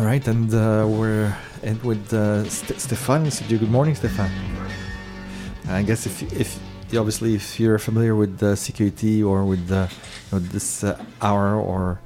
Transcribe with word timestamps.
All 0.00 0.06
right, 0.06 0.26
and 0.28 0.48
uh, 0.54 0.86
we're 0.88 1.36
in 1.62 1.78
with 1.82 2.10
uh, 2.14 2.48
St-. 2.48 2.80
So, 2.80 3.44
good 3.46 3.70
morning, 3.70 3.94
Stefan. 3.94 4.30
I 5.68 5.82
guess 5.82 6.06
if 6.06 6.22
if 6.32 6.58
obviously 6.96 7.34
if 7.34 7.60
you're 7.60 7.78
familiar 7.78 8.14
with 8.14 8.38
the 8.38 8.56
CKUT 8.56 9.22
or 9.26 9.44
with 9.44 9.68
the 9.68 9.92
you 9.92 10.32
know, 10.32 10.38
this 10.38 10.84
uh, 10.84 10.96
hour 11.20 11.54
or 11.54 12.00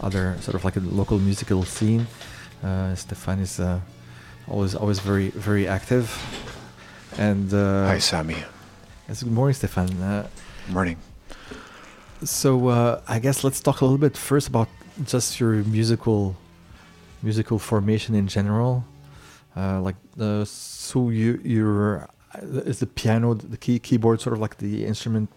other 0.00 0.34
sort 0.40 0.56
of 0.56 0.64
like 0.64 0.74
a 0.74 0.80
local 0.80 1.20
musical 1.20 1.62
scene, 1.62 2.08
uh, 2.64 2.96
Stéphane 2.98 3.42
is 3.42 3.60
uh, 3.60 3.78
always 4.48 4.74
always 4.74 4.98
very 4.98 5.30
very 5.30 5.68
active. 5.68 6.10
And 7.18 7.54
uh, 7.54 7.86
hi, 7.86 7.98
Sami. 8.00 8.42
Yes, 9.06 9.22
good 9.22 9.32
morning, 9.32 9.54
Stefan. 9.54 9.90
Uh, 10.02 10.26
good 10.66 10.74
morning. 10.74 10.96
So 12.24 12.66
uh, 12.66 13.00
I 13.06 13.20
guess 13.20 13.44
let's 13.44 13.60
talk 13.60 13.80
a 13.80 13.84
little 13.84 14.02
bit 14.08 14.16
first 14.16 14.48
about 14.48 14.68
just 15.04 15.38
your 15.38 15.62
musical 15.62 16.34
musical 17.22 17.58
formation 17.58 18.14
in 18.14 18.28
general. 18.28 18.84
Uh, 19.56 19.80
like 19.80 19.96
uh, 20.20 20.44
so 20.44 21.10
you 21.10 21.40
you're 21.42 22.08
is 22.42 22.80
the 22.80 22.86
piano 22.86 23.34
the 23.34 23.56
key 23.56 23.78
keyboard 23.78 24.20
sort 24.20 24.34
of 24.34 24.40
like 24.40 24.58
the 24.58 24.84
instrument 24.86 25.30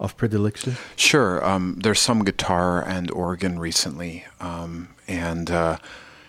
of 0.00 0.16
predilection? 0.16 0.76
Sure. 0.96 1.44
Um, 1.44 1.78
there's 1.82 2.00
some 2.00 2.24
guitar 2.24 2.82
and 2.82 3.10
organ 3.10 3.58
recently, 3.58 4.24
um, 4.40 4.88
and 5.06 5.50
uh, 5.50 5.76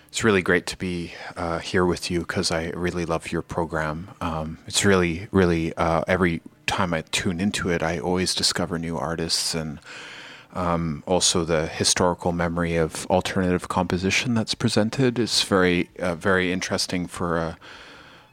it's 0.08 0.22
really 0.22 0.42
great 0.42 0.66
to 0.66 0.76
be 0.76 1.14
uh, 1.36 1.58
here 1.58 1.86
with 1.86 2.10
you 2.10 2.20
because 2.20 2.50
I 2.50 2.68
really 2.70 3.06
love 3.06 3.32
your 3.32 3.40
program. 3.40 4.10
Um, 4.20 4.58
it's 4.66 4.84
really, 4.84 5.26
really 5.32 5.74
uh, 5.74 6.04
every 6.06 6.42
time 6.66 6.92
I 6.92 7.00
tune 7.10 7.40
into 7.40 7.70
it, 7.70 7.82
I 7.82 7.98
always 7.98 8.34
discover 8.34 8.78
new 8.78 8.98
artists 8.98 9.54
and 9.54 9.80
um, 10.52 11.02
also 11.06 11.44
the 11.44 11.66
historical 11.66 12.32
memory 12.32 12.76
of 12.76 13.06
alternative 13.06 13.68
composition 13.68 14.34
that's 14.34 14.54
presented 14.54 15.18
is 15.18 15.42
very, 15.42 15.88
uh, 15.98 16.14
very 16.14 16.52
interesting 16.52 17.06
for 17.06 17.38
a, 17.38 17.58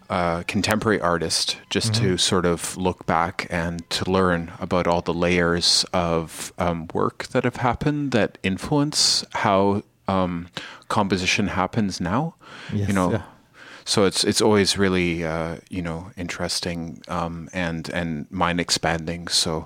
a 0.09 0.43
contemporary 0.47 0.99
artist 0.99 1.57
just 1.69 1.93
mm-hmm. 1.93 2.03
to 2.03 2.17
sort 2.17 2.45
of 2.45 2.75
look 2.75 3.05
back 3.05 3.47
and 3.49 3.89
to 3.89 4.09
learn 4.09 4.51
about 4.59 4.87
all 4.87 5.01
the 5.01 5.13
layers 5.13 5.85
of 5.93 6.51
um, 6.57 6.87
work 6.93 7.27
that 7.27 7.43
have 7.43 7.57
happened 7.57 8.11
that 8.11 8.37
influence 8.43 9.23
how 9.33 9.83
um, 10.09 10.49
composition 10.87 11.47
happens 11.47 12.01
now. 12.01 12.35
Yes, 12.73 12.87
you 12.87 12.93
know. 12.93 13.11
Yeah. 13.11 13.23
So 13.85 14.05
it's 14.05 14.23
it's 14.23 14.41
always 14.41 14.77
really 14.77 15.23
uh, 15.23 15.57
you 15.69 15.81
know 15.81 16.11
interesting 16.17 17.01
um, 17.07 17.49
and 17.53 17.89
and 17.89 18.29
mind 18.29 18.59
expanding. 18.59 19.27
So 19.29 19.65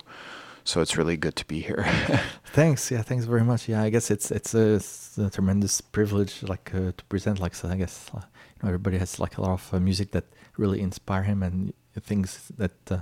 so 0.64 0.81
it's 0.81 0.97
really 0.97 1.17
good 1.17 1.36
to 1.36 1.45
be 1.45 1.61
here. 1.61 1.86
thanks, 2.45 2.89
yeah, 2.89 3.02
thanks 3.02 3.25
very 3.25 3.44
much. 3.44 3.67
Yeah, 3.67 3.81
I 3.83 3.89
guess 3.89 4.09
it's 4.09 4.31
it's 4.31 4.53
a, 4.53 4.75
it's 4.75 5.17
a 5.17 5.30
tremendous 5.30 5.81
privilege, 5.81 6.44
like 6.44 6.73
uh, 6.73 6.92
to 6.95 7.03
present. 7.09 7.39
Like 7.39 7.56
so, 7.56 7.67
I 7.69 7.75
guess 7.75 8.09
uh, 8.14 8.19
you 8.19 8.59
know 8.64 8.69
everybody 8.69 8.97
has 8.97 9.19
like 9.19 9.38
a 9.38 9.41
lot 9.41 9.52
of 9.52 9.73
uh, 9.73 9.80
music 9.80 10.11
that 10.11 10.25
really 10.58 10.80
inspire 10.80 11.23
him 11.23 11.44
and 11.44 11.73
things 12.02 12.52
that 12.58 12.91
uh, 12.91 13.02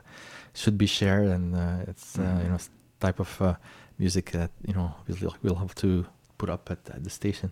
should 0.53 0.77
be 0.77 0.87
shared, 0.87 1.27
and 1.27 1.55
uh, 1.55 1.85
it's 1.87 2.17
mm-hmm. 2.17 2.43
you 2.43 2.49
know 2.49 2.57
type 2.99 3.19
of 3.19 3.57
music 3.97 4.31
that 4.31 4.51
you 4.65 4.73
know 4.73 4.95
we'll 5.07 5.35
we'll 5.43 5.55
have 5.55 5.75
to 5.75 6.05
put 6.37 6.49
up 6.49 6.71
at, 6.71 6.79
at 6.89 7.03
the 7.03 7.09
station. 7.09 7.51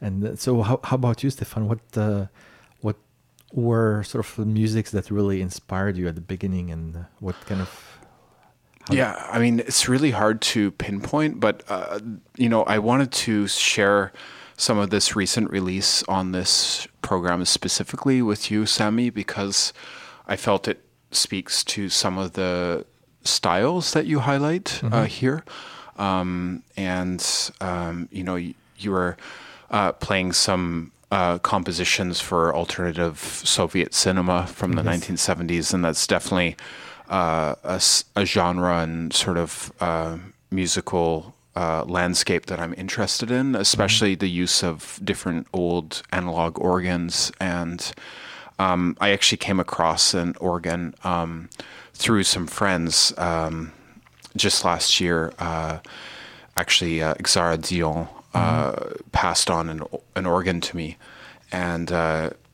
And 0.00 0.36
so, 0.38 0.62
how 0.62 0.80
how 0.82 0.96
about 0.96 1.22
you, 1.22 1.30
Stefan? 1.30 1.68
What 1.68 1.80
what 2.80 2.96
were 3.52 4.02
sort 4.02 4.26
of 4.26 4.34
the 4.34 4.46
musics 4.46 4.90
that 4.90 5.10
really 5.10 5.40
inspired 5.40 5.96
you 5.96 6.08
at 6.08 6.16
the 6.16 6.26
beginning, 6.34 6.72
and 6.72 7.06
what 7.20 7.36
kind 7.46 7.60
of 7.60 7.70
yeah, 8.90 9.28
I 9.30 9.38
mean, 9.38 9.60
it's 9.60 9.88
really 9.88 10.10
hard 10.10 10.40
to 10.42 10.70
pinpoint, 10.72 11.40
but 11.40 11.62
uh, 11.68 12.00
you 12.36 12.48
know, 12.48 12.64
I 12.64 12.78
wanted 12.78 13.12
to 13.12 13.46
share 13.46 14.12
some 14.56 14.78
of 14.78 14.90
this 14.90 15.16
recent 15.16 15.50
release 15.50 16.02
on 16.04 16.32
this 16.32 16.86
program 17.00 17.44
specifically 17.44 18.22
with 18.22 18.50
you, 18.50 18.66
Sami, 18.66 19.10
because 19.10 19.72
I 20.26 20.36
felt 20.36 20.68
it 20.68 20.84
speaks 21.10 21.64
to 21.64 21.88
some 21.88 22.18
of 22.18 22.32
the 22.32 22.86
styles 23.24 23.92
that 23.92 24.06
you 24.06 24.20
highlight 24.20 24.82
uh, 24.82 24.86
mm-hmm. 24.86 24.94
uh, 24.94 25.04
here, 25.04 25.44
um, 25.96 26.62
and 26.76 27.50
um, 27.60 28.08
you 28.10 28.24
know, 28.24 28.36
you, 28.36 28.54
you 28.78 28.90
were 28.90 29.16
uh, 29.70 29.92
playing 29.92 30.32
some 30.32 30.92
uh, 31.10 31.38
compositions 31.38 32.20
for 32.20 32.54
alternative 32.54 33.18
Soviet 33.18 33.94
cinema 33.94 34.46
from 34.46 34.72
the 34.72 34.82
yes. 34.82 35.06
1970s, 35.06 35.74
and 35.74 35.84
that's 35.84 36.06
definitely 36.06 36.56
uh, 37.12 37.54
a, 37.62 37.82
a, 38.16 38.24
genre 38.24 38.78
and 38.78 39.12
sort 39.12 39.36
of 39.36 39.70
uh, 39.80 40.16
musical 40.50 41.34
uh, 41.54 41.84
landscape 41.84 42.46
that 42.46 42.58
I'm 42.58 42.72
interested 42.78 43.30
in, 43.30 43.54
especially 43.54 44.14
mm-hmm. 44.14 44.20
the 44.20 44.30
use 44.30 44.64
of 44.64 44.98
different 45.04 45.46
old 45.52 46.02
analog 46.10 46.58
organs. 46.58 47.30
And 47.38 47.92
um, 48.58 48.96
I 48.98 49.10
actually 49.10 49.36
came 49.36 49.60
across 49.60 50.14
an 50.14 50.36
organ 50.40 50.94
um, 51.04 51.50
through 51.92 52.22
some 52.22 52.46
friends 52.46 53.12
um, 53.18 53.72
just 54.34 54.64
last 54.64 54.98
year. 54.98 55.34
Uh, 55.38 55.80
actually, 56.56 57.02
uh, 57.02 57.12
Xarah 57.16 57.60
Dion 57.60 58.08
uh, 58.32 58.72
mm-hmm. 58.72 59.10
passed 59.12 59.50
on 59.50 59.68
an, 59.68 59.82
an 60.16 60.24
organ 60.24 60.62
to 60.62 60.74
me. 60.74 60.96
And 61.52 61.92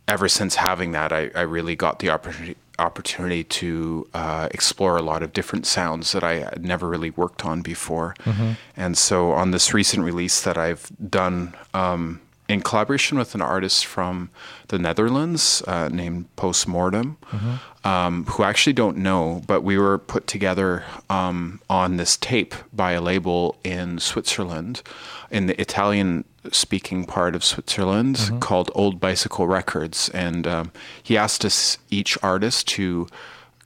ever 0.08 0.28
since 0.28 0.56
having 0.56 0.90
that, 0.92 1.12
I, 1.12 1.30
I 1.32 1.42
really 1.42 1.76
got 1.76 2.00
the 2.00 2.10
opportunity 2.10 2.56
opportunity 2.78 3.44
to 3.44 4.08
uh, 4.14 4.48
explore 4.50 4.96
a 4.96 5.02
lot 5.02 5.22
of 5.22 5.32
different 5.32 5.66
sounds 5.66 6.12
that 6.12 6.22
I 6.22 6.34
had 6.34 6.64
never 6.64 6.88
really 6.88 7.10
worked 7.10 7.44
on 7.44 7.62
before. 7.62 8.14
Mm-hmm. 8.24 8.52
And 8.76 8.96
so 8.96 9.32
on 9.32 9.50
this 9.50 9.74
recent 9.74 10.04
release 10.04 10.40
that 10.42 10.56
I've 10.56 10.90
done 11.10 11.54
um, 11.74 12.20
in 12.48 12.62
collaboration 12.62 13.18
with 13.18 13.34
an 13.34 13.42
artist 13.42 13.84
from 13.84 14.30
the 14.68 14.78
Netherlands 14.78 15.62
uh, 15.66 15.88
named 15.88 16.34
Post 16.36 16.66
Mortem, 16.66 17.18
mm-hmm. 17.30 17.54
Um, 17.88 18.26
who 18.26 18.42
actually 18.42 18.74
don't 18.74 18.98
know, 18.98 19.42
but 19.46 19.62
we 19.62 19.78
were 19.78 19.96
put 19.96 20.26
together 20.26 20.84
um, 21.08 21.58
on 21.70 21.96
this 21.96 22.18
tape 22.18 22.54
by 22.70 22.92
a 22.92 23.00
label 23.00 23.56
in 23.64 23.98
Switzerland, 23.98 24.82
in 25.30 25.46
the 25.46 25.58
Italian 25.58 26.26
speaking 26.52 27.06
part 27.06 27.34
of 27.34 27.42
Switzerland 27.42 28.16
mm-hmm. 28.16 28.40
called 28.40 28.70
Old 28.74 29.00
Bicycle 29.00 29.48
Records. 29.48 30.10
And 30.10 30.46
um, 30.46 30.70
he 31.02 31.16
asked 31.16 31.46
us, 31.46 31.78
each 31.88 32.18
artist, 32.22 32.68
to 32.68 33.08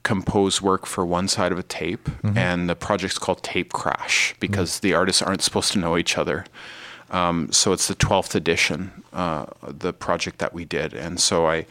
compose 0.04 0.62
work 0.62 0.86
for 0.86 1.04
one 1.04 1.26
side 1.26 1.50
of 1.50 1.58
a 1.58 1.64
tape. 1.64 2.04
Mm-hmm. 2.04 2.38
And 2.38 2.70
the 2.70 2.76
project's 2.76 3.18
called 3.18 3.42
Tape 3.42 3.72
Crash 3.72 4.36
because 4.38 4.76
mm-hmm. 4.76 4.86
the 4.86 4.94
artists 4.94 5.20
aren't 5.20 5.42
supposed 5.42 5.72
to 5.72 5.80
know 5.80 5.98
each 5.98 6.16
other. 6.16 6.44
Um, 7.10 7.50
so 7.50 7.72
it's 7.72 7.88
the 7.88 7.96
12th 7.96 8.36
edition, 8.36 9.02
uh, 9.12 9.46
the 9.66 9.92
project 9.92 10.38
that 10.38 10.54
we 10.54 10.64
did. 10.64 10.94
And 10.94 11.18
so 11.18 11.48
I, 11.48 11.66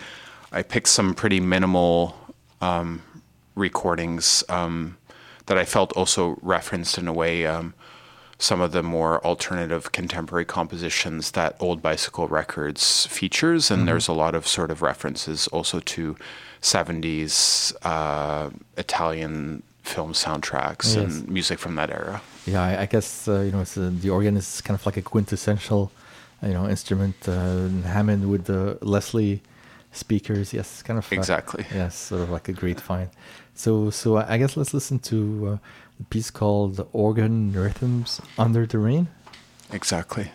I 0.51 0.63
picked 0.63 0.89
some 0.89 1.13
pretty 1.13 1.39
minimal 1.39 2.17
um, 2.61 3.01
recordings 3.55 4.43
um, 4.49 4.97
that 5.47 5.57
I 5.57 5.65
felt 5.65 5.91
also 5.93 6.37
referenced 6.41 6.97
in 6.97 7.07
a 7.07 7.13
way 7.13 7.45
um, 7.45 7.73
some 8.37 8.59
of 8.59 8.71
the 8.71 8.81
more 8.81 9.23
alternative 9.25 9.91
contemporary 9.91 10.45
compositions 10.45 11.31
that 11.31 11.55
Old 11.59 11.81
Bicycle 11.81 12.27
Records 12.27 13.05
features. 13.07 13.69
And 13.69 13.79
mm-hmm. 13.79 13.85
there's 13.87 14.07
a 14.07 14.13
lot 14.13 14.33
of 14.33 14.47
sort 14.47 14.71
of 14.71 14.81
references 14.81 15.47
also 15.49 15.79
to 15.79 16.15
70s 16.61 17.73
uh, 17.83 18.49
Italian 18.77 19.63
film 19.83 20.13
soundtracks 20.13 20.95
yes. 20.95 20.95
and 20.95 21.27
music 21.27 21.59
from 21.59 21.75
that 21.75 21.89
era. 21.89 22.21
Yeah, 22.45 22.63
I, 22.63 22.81
I 22.81 22.85
guess 22.85 23.27
uh, 23.27 23.41
you 23.41 23.51
know 23.51 23.61
uh, 23.61 23.91
the 24.03 24.09
organ 24.09 24.37
is 24.37 24.61
kind 24.61 24.79
of 24.79 24.85
like 24.85 24.97
a 24.97 25.01
quintessential, 25.01 25.91
you 26.41 26.53
know, 26.53 26.67
instrument. 26.67 27.15
Uh, 27.27 27.67
Hammond 27.85 28.29
with 28.29 28.45
the 28.45 28.77
Leslie 28.81 29.41
speakers. 29.91 30.53
Yes, 30.53 30.81
kind 30.81 30.97
of 30.97 31.11
exactly. 31.11 31.65
Yes, 31.73 31.95
sort 31.95 32.21
of 32.21 32.29
like 32.29 32.49
a 32.49 32.53
great 32.53 32.79
find. 32.79 33.09
So, 33.53 33.89
so 33.89 34.17
I 34.17 34.37
guess 34.37 34.57
let's 34.57 34.73
listen 34.73 34.99
to 34.99 35.47
uh, 35.47 35.57
a 35.99 36.03
piece 36.09 36.31
called 36.31 36.87
Organ 36.93 37.53
Rhythms 37.53 38.21
Under 38.37 38.65
the 38.65 38.79
Rain. 38.79 39.07
Exactly. 39.71 40.31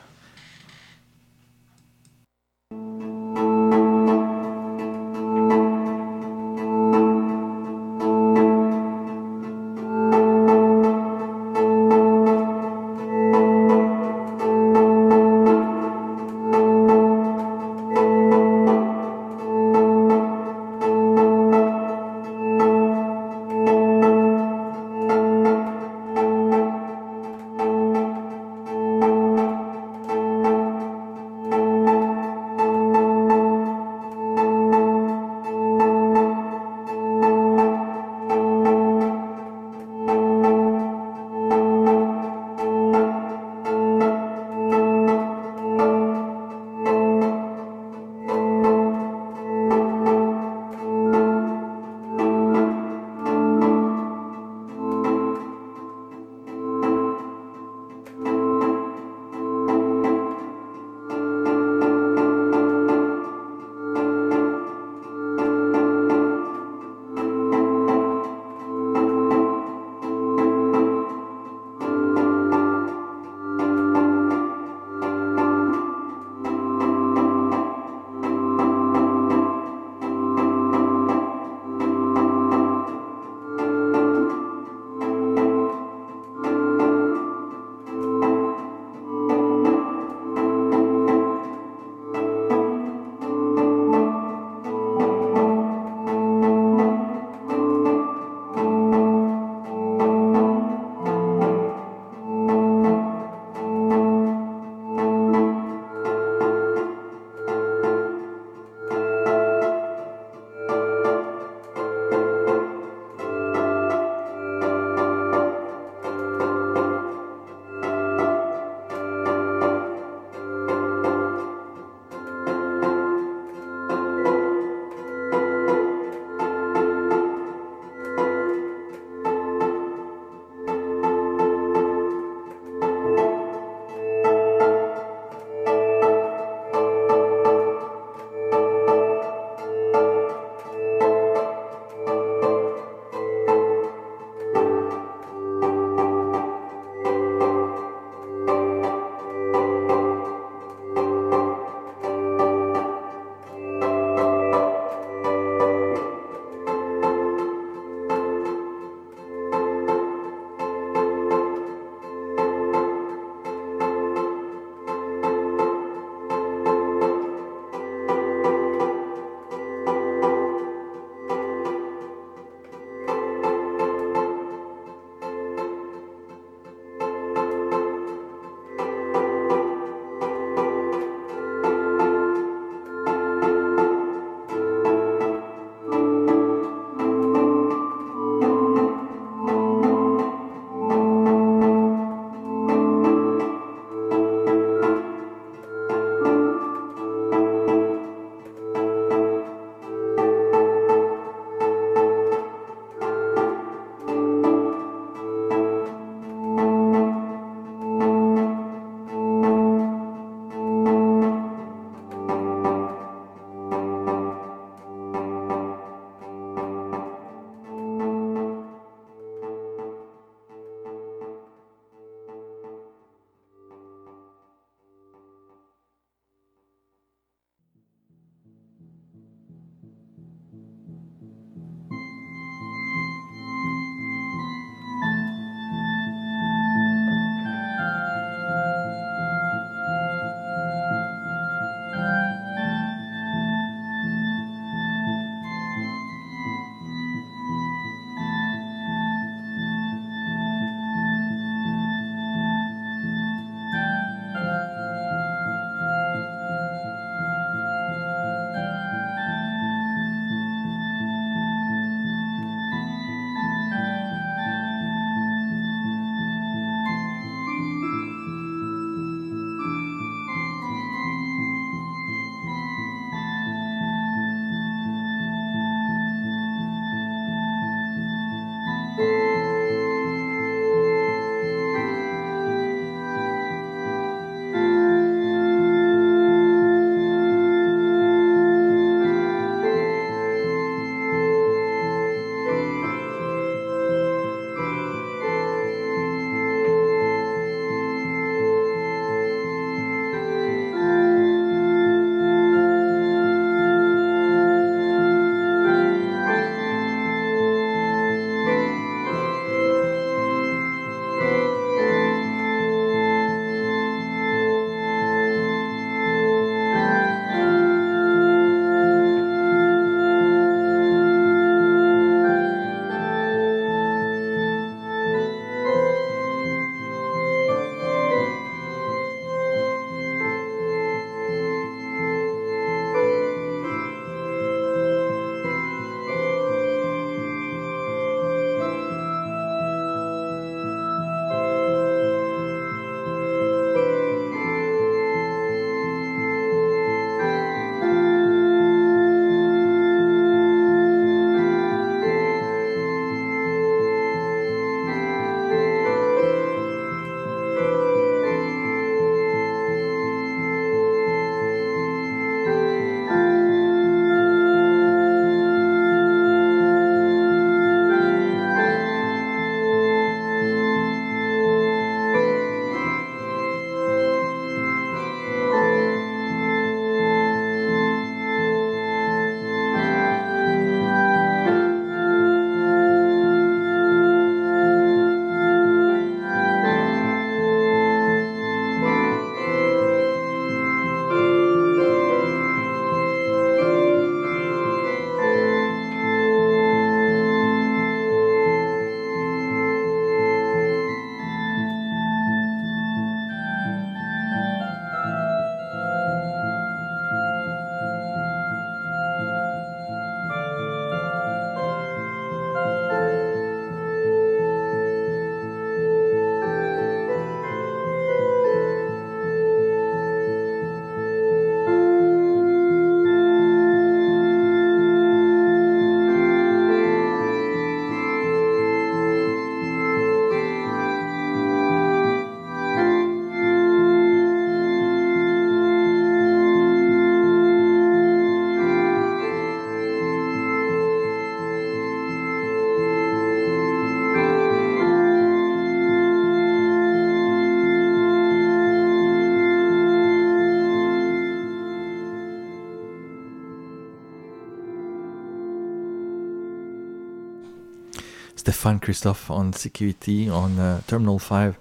Stéphane 458.46 458.80
Christoff 458.80 459.28
on 459.28 459.52
CKUT 459.52 460.30
on 460.30 460.58
uh, 460.60 460.80
Terminal 460.86 461.18
5. 461.18 461.56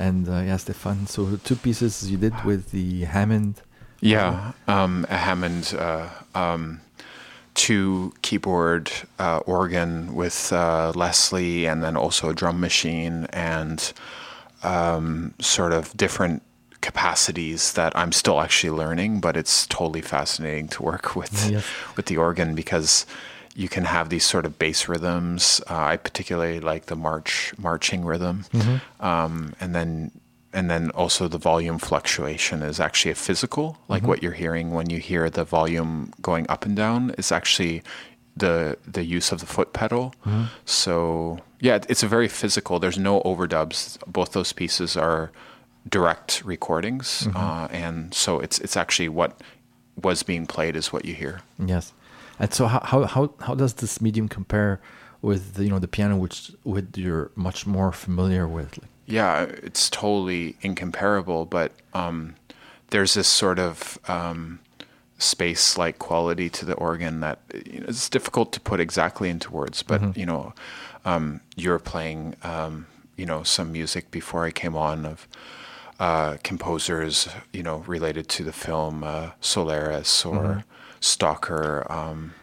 And 0.00 0.28
uh, 0.28 0.32
yeah, 0.40 0.56
Stéphane, 0.56 1.08
so 1.08 1.36
two 1.44 1.54
pieces 1.54 2.10
you 2.10 2.16
did 2.18 2.34
with 2.44 2.72
the 2.72 3.04
Hammond. 3.04 3.62
Yeah, 4.00 4.52
um, 4.66 5.06
a 5.08 5.16
Hammond 5.16 5.74
uh, 5.78 6.08
um, 6.34 6.80
two 7.54 8.12
keyboard 8.22 8.90
uh, 9.18 9.38
organ 9.46 10.14
with 10.14 10.52
uh, 10.52 10.92
Leslie, 10.94 11.66
and 11.66 11.82
then 11.82 11.96
also 11.96 12.28
a 12.28 12.34
drum 12.34 12.60
machine, 12.60 13.26
and 13.32 13.92
um, 14.62 15.32
sort 15.40 15.72
of 15.72 15.96
different 15.96 16.42
capacities 16.82 17.72
that 17.72 17.96
I'm 17.96 18.12
still 18.12 18.40
actually 18.40 18.70
learning. 18.76 19.20
But 19.20 19.36
it's 19.36 19.66
totally 19.66 20.02
fascinating 20.02 20.68
to 20.68 20.82
work 20.82 21.14
with 21.16 21.48
Yes. 21.50 21.64
with 21.96 22.06
the 22.06 22.16
organ 22.18 22.54
because 22.54 23.06
you 23.56 23.68
can 23.68 23.84
have 23.84 24.10
these 24.10 24.24
sort 24.24 24.44
of 24.44 24.58
bass 24.58 24.86
rhythms. 24.86 25.62
Uh, 25.68 25.92
I 25.92 25.96
particularly 25.96 26.60
like 26.60 26.86
the 26.86 26.96
march 26.96 27.54
marching 27.58 28.04
rhythm, 28.04 28.44
um, 29.00 29.54
and 29.60 29.74
then 29.74 30.10
and 30.52 30.70
then 30.70 30.90
also 30.90 31.26
the 31.28 31.38
volume 31.38 31.78
fluctuation 31.78 32.62
is 32.62 32.78
actually 32.80 33.12
a 33.12 33.14
physical, 33.14 33.76
like 33.88 34.02
what 34.08 34.22
you're 34.22 34.32
hearing 34.32 34.70
when 34.72 34.90
you 34.90 34.98
hear 34.98 35.28
the 35.30 35.44
volume 35.44 36.12
going 36.20 36.46
up 36.48 36.64
and 36.66 36.76
down. 36.76 37.14
Is 37.18 37.32
actually 37.32 37.82
the 38.36 38.76
the 38.86 39.04
use 39.04 39.32
of 39.32 39.40
the 39.40 39.46
foot 39.46 39.72
pedal. 39.72 40.14
So 40.64 41.38
yeah, 41.60 41.78
it's 41.88 42.02
a 42.02 42.08
very 42.08 42.28
physical. 42.28 42.78
There's 42.78 42.98
no 42.98 43.20
overdubs. 43.22 43.98
Both 44.06 44.32
those 44.32 44.52
pieces 44.52 44.96
are 44.96 45.30
direct 45.88 46.42
recordings, 46.44 47.28
uh, 47.34 47.68
and 47.70 48.12
so 48.12 48.40
it's 48.40 48.58
it's 48.58 48.76
actually 48.76 49.08
what 49.08 49.40
was 50.02 50.22
being 50.22 50.46
played 50.46 50.76
is 50.76 50.92
what 50.92 51.04
you 51.06 51.14
hear. 51.14 51.40
Yes. 51.58 51.92
And 52.38 52.52
so 52.52 52.66
how, 52.66 52.80
how 52.80 53.04
how 53.04 53.34
how 53.40 53.54
does 53.54 53.74
this 53.74 54.00
medium 54.00 54.28
compare 54.28 54.80
with 55.22 55.54
the, 55.54 55.64
you 55.64 55.70
know 55.70 55.78
the 55.78 55.88
piano 55.88 56.16
which 56.16 56.52
with 56.64 56.96
you're 56.96 57.30
much 57.34 57.66
more 57.66 57.92
familiar 57.92 58.46
with? 58.46 58.78
Yeah, 59.06 59.42
it's 59.42 59.88
totally 59.88 60.56
incomparable, 60.62 61.46
but 61.46 61.72
um, 61.94 62.34
there's 62.90 63.14
this 63.14 63.28
sort 63.28 63.58
of 63.58 63.98
um, 64.08 64.58
space-like 65.18 65.98
quality 65.98 66.50
to 66.50 66.64
the 66.64 66.74
organ 66.74 67.20
that 67.20 67.38
you 67.64 67.80
know, 67.80 67.86
it's 67.88 68.08
difficult 68.10 68.52
to 68.52 68.60
put 68.60 68.80
exactly 68.80 69.30
into 69.30 69.50
words. 69.52 69.82
But 69.82 70.16
you 70.16 70.26
know, 70.26 70.52
um, 71.04 71.40
you're 71.56 71.78
playing, 71.78 72.34
um, 72.42 72.86
you 73.16 73.26
know, 73.26 73.44
some 73.44 73.72
music 73.72 74.10
before 74.10 74.44
I 74.44 74.50
came 74.50 74.76
on 74.76 75.06
of 75.06 75.28
uh, 75.98 76.36
composers, 76.42 77.28
you 77.52 77.62
know, 77.62 77.78
related 77.86 78.28
to 78.28 78.44
the 78.44 78.52
film 78.52 79.02
uh, 79.04 79.30
Solaris 79.40 80.24
or 80.24 80.64
Stalker. 81.00 81.86
Um, 81.90 82.34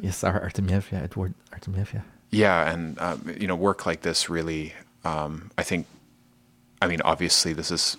yes, 0.00 0.22
Ar- 0.24 0.40
Artemiev, 0.40 0.90
yeah, 0.92 1.02
Edward 1.02 1.34
Artemiev, 1.52 1.92
yeah. 1.92 2.02
yeah, 2.30 2.72
and 2.72 2.98
um, 2.98 3.34
you 3.38 3.46
know, 3.46 3.56
work 3.56 3.86
like 3.86 4.02
this 4.02 4.28
really, 4.30 4.74
um, 5.04 5.50
I 5.58 5.62
think. 5.62 5.86
I 6.82 6.86
mean, 6.86 7.02
obviously, 7.04 7.52
this 7.52 7.70
is 7.70 7.98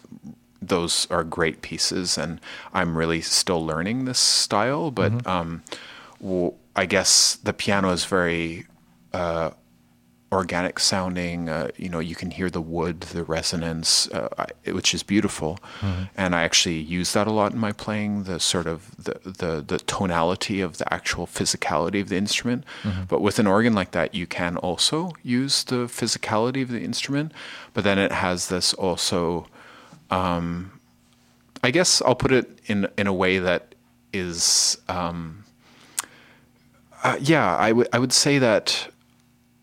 those 0.62 1.08
are 1.12 1.24
great 1.24 1.62
pieces, 1.62 2.18
and 2.18 2.40
I'm 2.74 2.98
really 2.98 3.22
still 3.22 3.64
learning 3.66 4.06
this 4.06 4.20
style. 4.20 4.90
But 4.92 5.26
um, 5.28 5.62
w- 6.20 6.54
I 6.76 6.86
guess 6.86 7.36
the 7.36 7.54
piano 7.54 7.92
is 7.92 8.06
very 8.06 8.66
uh, 9.14 9.52
organic 10.32 10.80
sounding. 10.80 11.50
Uh, 11.50 11.70
you 11.76 11.90
know, 11.90 12.00
you 12.00 12.16
can 12.16 12.32
hear 12.32 12.50
the 12.50 12.62
wood, 12.62 13.02
the 13.02 13.24
resonance, 13.24 14.10
uh, 14.12 14.46
which 14.66 14.94
is 14.94 15.04
beautiful. 15.04 15.60
And 16.16 16.34
I 16.36 16.44
actually 16.44 16.78
use 16.78 17.12
that 17.14 17.28
a 17.28 17.32
lot 17.32 17.52
in 17.52 17.60
my 17.60 17.72
playing. 17.74 18.24
The 18.24 18.40
sort 18.40 18.66
of 18.68 18.96
the 19.04 19.20
the, 19.24 19.62
the 19.62 19.80
tonality 19.80 20.62
of 20.62 20.78
the 20.78 20.92
actual 20.94 21.28
physicality 21.28 22.02
of 22.02 22.10
the 22.10 22.18
instrument. 22.18 22.64
But 23.08 23.22
with 23.22 23.40
an 23.40 23.48
organ 23.48 23.74
like 23.74 23.92
that, 23.92 24.16
you 24.16 24.26
can 24.26 24.58
also 24.58 25.12
use 25.24 25.64
the 25.66 25.88
physicality 25.88 26.62
of 26.64 26.70
the 26.70 26.82
instrument. 26.82 27.34
But 27.74 27.84
then 27.84 28.00
it 28.00 28.12
has 28.12 28.48
this 28.48 28.74
also. 28.74 29.48
Um, 30.10 30.80
I 31.64 31.72
guess 31.72 32.02
I'll 32.02 32.16
put 32.16 32.32
it 32.32 32.60
in 32.66 32.88
in 32.98 33.08
a 33.08 33.14
way 33.14 33.40
that 33.40 33.76
is. 34.14 34.78
Um, 34.88 35.44
uh, 37.04 37.18
yeah, 37.20 37.58
I 37.58 37.72
would 37.72 37.88
I 37.94 38.00
would 38.00 38.14
say 38.14 38.40
that 38.40 38.88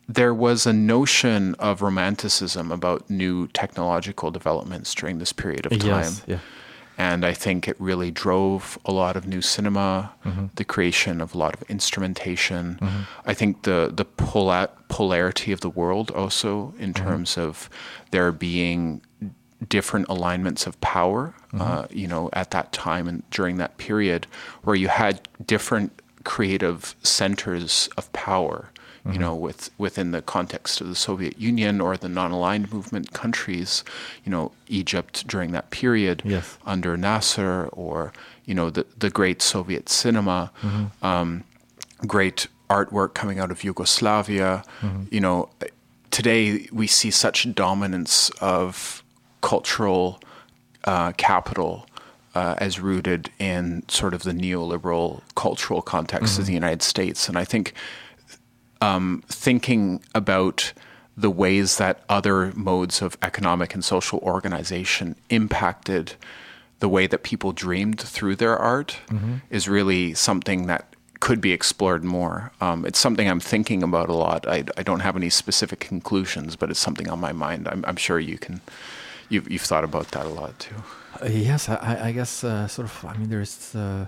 there 0.09 0.33
was 0.33 0.67
a 0.67 0.73
notion 0.73 1.55
of 1.57 1.83
romanticism 1.83 2.73
about 2.73 3.11
new 3.11 3.47
technological 3.49 4.31
developments 4.31 4.95
during 4.95 5.19
this 5.19 5.35
period 5.35 5.67
of 5.67 5.73
time. 5.79 5.89
Yes, 5.89 6.23
yeah. 6.27 6.39
And 6.97 7.25
I 7.25 7.33
think 7.33 7.69
it 7.69 7.77
really 7.79 8.11
drove 8.11 8.77
a 8.85 8.91
lot 8.91 9.17
of 9.17 9.25
new 9.25 9.41
cinema, 9.41 10.13
mm-hmm. 10.25 10.47
the 10.57 10.65
creation 10.65 11.21
of 11.21 11.33
a 11.35 11.39
lot 11.39 11.55
of 11.55 11.63
instrumentation. 11.71 12.79
Mm-hmm. 12.81 13.01
I 13.25 13.35
think 13.35 13.63
the 13.63 13.93
the 13.95 14.05
pola- 14.05 14.71
polarity 14.89 15.53
of 15.53 15.61
the 15.61 15.71
world 15.71 16.11
also 16.11 16.75
in 16.79 16.93
mm-hmm. 16.93 17.07
terms 17.07 17.39
of 17.39 17.71
there 18.11 18.33
being 18.33 19.03
different 19.69 20.09
alignments 20.09 20.67
of 20.67 20.81
power, 20.81 21.35
uh, 21.53 21.87
you 21.91 22.07
know, 22.07 22.31
at 22.33 22.51
that 22.53 22.73
time 22.73 23.09
and 23.09 23.29
during 23.31 23.59
that 23.59 23.77
period, 23.77 24.27
where 24.63 24.77
you 24.77 24.89
had 24.89 25.29
different 25.45 26.01
creative 26.25 26.95
centers 27.03 27.89
of 27.97 28.13
power 28.13 28.71
you 29.13 29.19
know, 29.19 29.35
with 29.35 29.71
within 29.79 30.11
the 30.11 30.23
context 30.23 30.81
of 30.81 30.89
the 30.89 30.95
Soviet 30.95 31.39
Union 31.39 31.81
or 31.81 31.97
the 31.97 32.09
non-aligned 32.09 32.73
movement 32.73 33.13
countries, 33.13 33.85
you 34.25 34.31
know, 34.31 34.53
Egypt 34.69 35.27
during 35.27 35.53
that 35.53 35.71
period 35.71 36.23
Yes. 36.25 36.59
under 36.67 36.97
Nasser, 36.97 37.69
or 37.73 38.13
you 38.45 38.55
know, 38.55 38.71
the 38.71 38.85
the 38.99 39.11
great 39.11 39.41
Soviet 39.43 39.89
cinema, 39.89 40.51
um, 41.03 41.45
great 42.07 42.47
artwork 42.69 43.15
coming 43.15 43.39
out 43.39 43.51
of 43.51 43.65
Yugoslavia. 43.65 44.63
You 45.11 45.21
know, 45.21 45.49
today 46.11 46.69
we 46.73 46.87
see 46.87 47.11
such 47.11 47.55
dominance 47.55 48.31
of 48.41 49.03
cultural 49.41 50.21
uh, 50.85 51.13
capital. 51.13 51.87
Uh, 52.35 52.55
as 52.59 52.79
rooted 52.79 53.31
in 53.41 53.83
sort 53.89 54.15
of 54.15 54.23
the 54.23 54.31
neoliberal 54.33 55.23
cultural 55.35 55.83
context 55.83 56.39
of 56.39 56.47
the 56.47 56.53
United 56.53 56.83
States. 56.83 57.29
And 57.29 57.37
I 57.37 57.45
think 57.45 57.73
um, 58.81 59.23
thinking 59.29 60.03
about 60.15 60.73
the 61.17 61.31
ways 61.31 61.79
that 61.79 62.03
other 62.09 62.53
modes 62.55 63.03
of 63.03 63.17
economic 63.23 63.75
and 63.75 63.85
social 63.85 64.19
organization 64.21 65.17
impacted 65.31 66.15
the 66.81 66.89
way 66.89 67.09
that 67.09 67.25
people 67.25 67.53
dreamed 67.53 68.01
through 68.01 68.37
their 68.37 68.57
art 68.57 68.99
is 69.51 69.69
really 69.69 70.15
something 70.15 70.67
that 70.69 70.95
could 71.19 71.41
be 71.41 71.53
explored 71.53 72.05
more. 72.05 72.53
Um, 72.61 72.85
it's 72.87 73.01
something 73.01 73.29
I'm 73.29 73.41
thinking 73.41 73.83
about 73.83 74.09
a 74.09 74.13
lot. 74.15 74.47
I, 74.47 74.63
I 74.77 74.85
don't 74.85 75.01
have 75.01 75.17
any 75.17 75.29
specific 75.31 75.81
conclusions, 75.81 76.55
but 76.55 76.71
it's 76.71 76.79
something 76.79 77.09
on 77.11 77.19
my 77.19 77.33
mind. 77.33 77.67
I'm, 77.67 77.85
I'm 77.89 77.97
sure 77.97 78.21
you 78.21 78.39
can. 78.39 78.61
You've, 79.29 79.51
you've 79.51 79.63
thought 79.63 79.83
about 79.83 80.13
that 80.13 80.25
a 80.25 80.29
lot 80.29 80.57
too. 80.61 80.77
Uh, 81.21 81.27
yes, 81.27 81.69
I- 81.69 81.99
I, 82.09 82.13
guess 82.13 82.45
uh, 82.45 82.69
sort 82.69 82.87
of. 82.87 83.05
I 83.05 83.17
mean, 83.17 83.29
there's 83.29 83.75
uh, 83.75 84.07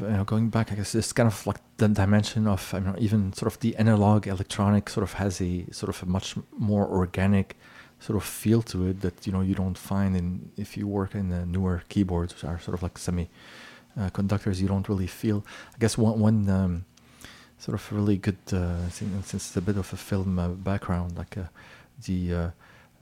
you 0.00 0.08
know, 0.08 0.24
going 0.24 0.48
back. 0.50 0.72
I 0.72 0.74
guess 0.74 0.94
it's 0.94 1.12
kind 1.12 1.26
of 1.26 1.46
like 1.46 1.60
the 1.76 1.88
dimension 1.88 2.46
of 2.46 2.72
I 2.74 2.80
mean, 2.80 2.94
even 2.98 3.32
sort 3.32 3.52
of 3.52 3.60
the 3.60 3.76
analog 3.76 4.26
electronic 4.26 4.88
sort 4.88 5.04
of 5.04 5.14
has 5.14 5.40
a 5.40 5.66
sort 5.70 5.90
of 5.90 6.02
a 6.02 6.06
much 6.06 6.34
more 6.56 6.86
organic 6.86 7.56
sort 7.98 8.16
of 8.16 8.24
feel 8.24 8.62
to 8.62 8.88
it 8.88 9.00
that 9.00 9.26
you 9.26 9.32
know 9.32 9.40
you 9.40 9.54
don't 9.54 9.78
find 9.78 10.16
in 10.16 10.50
if 10.56 10.76
you 10.76 10.86
work 10.86 11.14
in 11.14 11.30
the 11.30 11.46
newer 11.46 11.82
keyboards, 11.88 12.34
which 12.34 12.44
are 12.44 12.60
sort 12.60 12.74
of 12.74 12.82
like 12.82 12.98
semi 12.98 13.28
uh, 13.98 14.10
conductors. 14.10 14.60
You 14.60 14.68
don't 14.68 14.88
really 14.88 15.06
feel. 15.06 15.44
I 15.74 15.78
guess 15.78 15.96
one 15.98 16.18
one 16.20 16.48
um, 16.48 16.84
sort 17.58 17.74
of 17.74 17.92
really 17.92 18.18
good 18.18 18.38
uh, 18.52 18.86
thing, 18.88 19.10
since 19.22 19.48
it's 19.48 19.56
a 19.56 19.62
bit 19.62 19.76
of 19.76 19.92
a 19.92 19.96
film 19.96 20.38
uh, 20.38 20.48
background, 20.48 21.16
like 21.16 21.36
uh, 21.38 21.44
the 22.04 22.34
uh, 22.34 22.50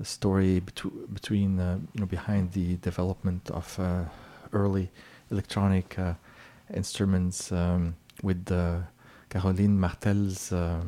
story 0.03 0.61
between 0.61 1.07
between 1.13 1.61
uh, 1.61 1.79
you 1.93 2.01
know 2.01 2.07
behind 2.07 2.53
the 2.53 2.77
development 2.77 3.51
of 3.51 3.79
early 4.53 4.91
electronic 5.31 5.97
instruments 6.73 7.53
um, 7.53 7.97
with 8.23 8.51
uh, 8.51 8.79
Caroline 9.31 9.79
Martel's 9.79 10.53
uh, 10.53 10.83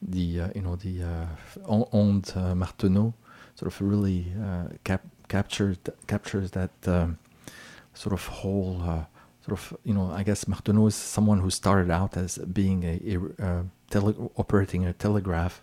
the 0.00 0.40
uh, 0.40 0.48
you 0.54 0.62
know 0.62 0.76
the 0.76 1.02
uh, 1.02 1.26
on- 1.66 1.88
ondes 1.92 2.36
uh, 2.36 2.54
Martenot 2.54 3.12
sort 3.54 3.72
of 3.72 3.80
really 3.80 4.32
uh, 4.42 4.64
cap- 4.84 5.06
captured 5.28 5.78
captures 6.06 6.50
that 6.52 6.70
um, 6.86 7.18
sort 7.94 8.12
of 8.12 8.26
whole 8.26 8.80
uh, 8.82 9.04
sort 9.46 9.58
of 9.58 9.76
you 9.84 9.94
know 9.94 10.10
I 10.10 10.22
guess 10.22 10.44
Martenot 10.46 10.88
is 10.88 10.94
someone 10.94 11.38
who 11.40 11.50
started 11.50 11.90
out 11.90 12.16
as 12.16 12.38
being 12.38 12.82
a, 12.84 13.00
a 13.14 13.46
uh, 13.46 13.62
tele- 13.90 14.30
operating 14.36 14.86
a 14.86 14.92
telegraph 14.92 15.60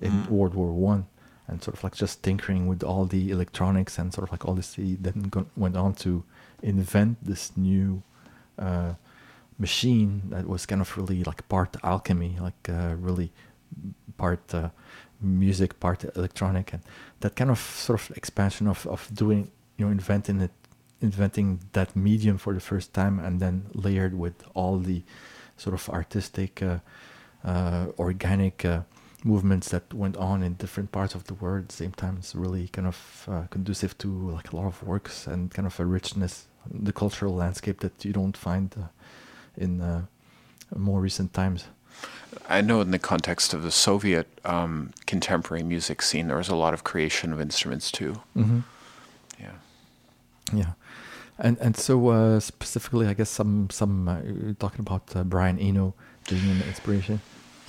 in 0.00 0.12
Mm. 0.12 0.28
World 0.30 0.54
War 0.54 0.72
One 0.72 1.06
and 1.46 1.62
sort 1.62 1.76
of 1.76 1.84
like 1.84 1.94
just 1.94 2.22
tinkering 2.22 2.66
with 2.68 2.82
all 2.82 3.04
the 3.04 3.30
electronics 3.30 3.98
and 3.98 4.14
sort 4.14 4.26
of 4.26 4.32
like 4.32 4.44
all 4.46 4.54
this 4.54 4.74
he 4.74 4.96
then 4.98 5.24
go- 5.30 5.46
went 5.56 5.76
on 5.76 5.94
to 5.94 6.24
invent 6.62 7.18
this 7.22 7.52
new 7.56 8.02
uh, 8.58 8.94
machine 9.58 10.22
that 10.30 10.46
was 10.46 10.66
kind 10.66 10.80
of 10.80 10.96
really 10.96 11.22
like 11.24 11.46
part 11.48 11.76
alchemy 11.82 12.36
like 12.40 12.68
uh, 12.68 12.94
really 12.98 13.30
part 14.16 14.54
uh, 14.54 14.70
music 15.20 15.78
part 15.80 16.04
electronic 16.16 16.72
and 16.72 16.82
that 17.20 17.36
kind 17.36 17.50
of 17.50 17.58
sort 17.58 18.00
of 18.00 18.16
expansion 18.16 18.66
of, 18.66 18.86
of 18.86 19.08
doing 19.14 19.50
you 19.76 19.84
know 19.84 19.92
inventing 19.92 20.40
it 20.40 20.50
inventing 21.02 21.60
that 21.72 21.94
medium 21.96 22.36
for 22.38 22.52
the 22.52 22.60
first 22.60 22.92
time 22.92 23.18
and 23.18 23.40
then 23.40 23.66
layered 23.74 24.18
with 24.18 24.44
all 24.54 24.78
the 24.78 25.02
sort 25.56 25.74
of 25.74 25.88
artistic 25.90 26.62
uh, 26.62 26.78
uh, 27.44 27.86
organic 27.98 28.64
uh, 28.64 28.80
movements 29.24 29.68
that 29.68 29.92
went 29.92 30.16
on 30.16 30.42
in 30.42 30.54
different 30.54 30.92
parts 30.92 31.14
of 31.14 31.24
the 31.24 31.34
world 31.34 31.64
at 31.64 31.68
the 31.68 31.76
same 31.76 31.92
time. 31.92 32.16
It's 32.18 32.34
really 32.34 32.68
kind 32.68 32.88
of 32.88 33.28
uh, 33.30 33.42
conducive 33.50 33.96
to 33.98 34.08
like 34.08 34.52
a 34.52 34.56
lot 34.56 34.66
of 34.66 34.82
works 34.82 35.26
and 35.26 35.50
kind 35.50 35.66
of 35.66 35.78
a 35.80 35.84
richness, 35.84 36.46
the 36.70 36.92
cultural 36.92 37.34
landscape 37.34 37.80
that 37.80 38.04
you 38.04 38.12
don't 38.12 38.36
find 38.36 38.74
uh, 38.78 38.86
in 39.56 39.80
uh, 39.80 40.02
more 40.76 41.00
recent 41.00 41.32
times. 41.32 41.64
I 42.48 42.60
know 42.60 42.80
in 42.80 42.92
the 42.92 42.98
context 42.98 43.52
of 43.52 43.62
the 43.62 43.70
Soviet 43.70 44.26
um, 44.44 44.92
contemporary 45.06 45.62
music 45.62 46.02
scene, 46.02 46.28
there 46.28 46.36
was 46.36 46.48
a 46.48 46.54
lot 46.54 46.72
of 46.74 46.84
creation 46.84 47.32
of 47.32 47.40
instruments 47.40 47.90
too. 47.90 48.20
Mm-hmm. 48.36 48.60
Yeah. 49.38 49.52
Yeah. 50.52 50.72
And 51.38 51.58
and 51.58 51.76
so 51.76 52.08
uh, 52.08 52.40
specifically, 52.40 53.06
I 53.06 53.14
guess 53.14 53.30
some 53.30 53.68
some 53.70 54.08
uh, 54.08 54.20
talking 54.58 54.80
about 54.80 55.14
uh, 55.16 55.24
Brian 55.24 55.58
Eno 55.58 55.94
being 56.28 56.50
an 56.50 56.62
inspiration. 56.62 57.20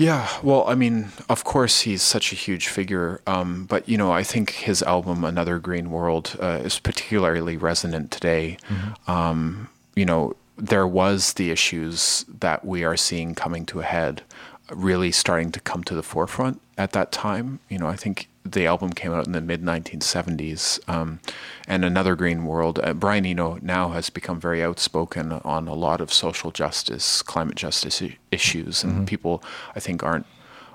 Yeah, 0.01 0.27
well, 0.41 0.63
I 0.67 0.73
mean, 0.73 1.09
of 1.29 1.43
course, 1.43 1.81
he's 1.81 2.01
such 2.01 2.31
a 2.31 2.35
huge 2.35 2.69
figure, 2.69 3.21
um, 3.27 3.65
but 3.65 3.87
you 3.87 3.99
know, 3.99 4.11
I 4.11 4.23
think 4.23 4.49
his 4.49 4.81
album 4.81 5.23
"Another 5.23 5.59
Green 5.59 5.91
World" 5.91 6.35
uh, 6.41 6.59
is 6.63 6.79
particularly 6.79 7.55
resonant 7.55 8.09
today. 8.09 8.57
Mm-hmm. 8.67 9.11
Um, 9.11 9.69
you 9.93 10.05
know, 10.05 10.35
there 10.57 10.87
was 10.87 11.33
the 11.33 11.51
issues 11.51 12.25
that 12.39 12.65
we 12.65 12.83
are 12.83 12.97
seeing 12.97 13.35
coming 13.35 13.63
to 13.67 13.79
a 13.79 13.83
head, 13.83 14.23
really 14.71 15.11
starting 15.11 15.51
to 15.51 15.59
come 15.59 15.83
to 15.83 15.93
the 15.93 16.01
forefront 16.01 16.59
at 16.79 16.93
that 16.93 17.11
time. 17.11 17.59
You 17.69 17.77
know, 17.77 17.87
I 17.87 17.95
think 17.95 18.27
the 18.43 18.65
album 18.65 18.91
came 18.91 19.13
out 19.13 19.25
in 19.27 19.33
the 19.33 19.41
mid 19.41 19.61
1970s, 19.61 20.79
um, 20.89 21.19
and 21.67 21.85
Another 21.85 22.15
Green 22.15 22.45
World. 22.45 22.79
Uh, 22.83 22.93
Brian 22.93 23.25
Eno 23.25 23.59
now 23.61 23.89
has 23.89 24.09
become 24.09 24.39
very 24.39 24.63
outspoken 24.63 25.31
on 25.31 25.67
a 25.67 25.73
lot 25.73 26.01
of 26.01 26.11
social 26.11 26.51
justice, 26.51 27.21
climate 27.21 27.55
justice 27.55 28.01
I- 28.01 28.17
issues, 28.31 28.83
and 28.83 29.07
people 29.07 29.43
I 29.75 29.79
think 29.79 30.03
aren't 30.03 30.25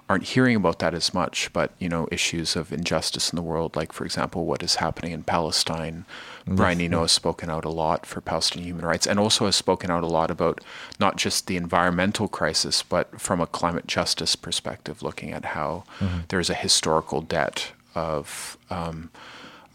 aren't 0.09 0.23
hearing 0.23 0.55
about 0.55 0.79
that 0.79 0.95
as 0.95 1.13
much. 1.13 1.53
But 1.53 1.73
you 1.79 1.89
know, 1.89 2.09
issues 2.13 2.55
of 2.57 2.73
injustice 2.73 3.31
in 3.31 3.37
the 3.37 3.43
world, 3.43 3.75
like 3.75 3.93
for 3.93 4.05
example, 4.05 4.47
what 4.47 4.63
is 4.63 4.77
happening 4.77 5.13
in 5.13 5.23
Palestine. 5.25 6.05
Brian 6.47 6.81
Eno 6.81 7.03
has 7.03 7.13
spoken 7.13 7.51
out 7.51 7.65
a 7.65 7.71
lot 7.71 8.07
for 8.07 8.21
Palestinian 8.21 8.69
human 8.69 8.85
rights, 8.85 9.07
and 9.07 9.19
also 9.19 9.47
has 9.47 9.57
spoken 9.57 9.91
out 9.91 10.05
a 10.05 10.07
lot 10.07 10.31
about 10.31 10.63
not 11.01 11.17
just 11.17 11.49
the 11.49 11.57
environmental 11.57 12.29
crisis, 12.29 12.83
but 12.85 13.21
from 13.21 13.41
a 13.41 13.47
climate 13.47 13.89
justice 13.89 14.37
perspective, 14.37 15.03
looking 15.03 15.33
at 15.33 15.45
how 15.45 15.83
there's 16.29 16.49
a 16.49 16.55
historical 16.55 17.21
debt 17.21 17.73
of 17.95 18.57
um, 18.71 19.11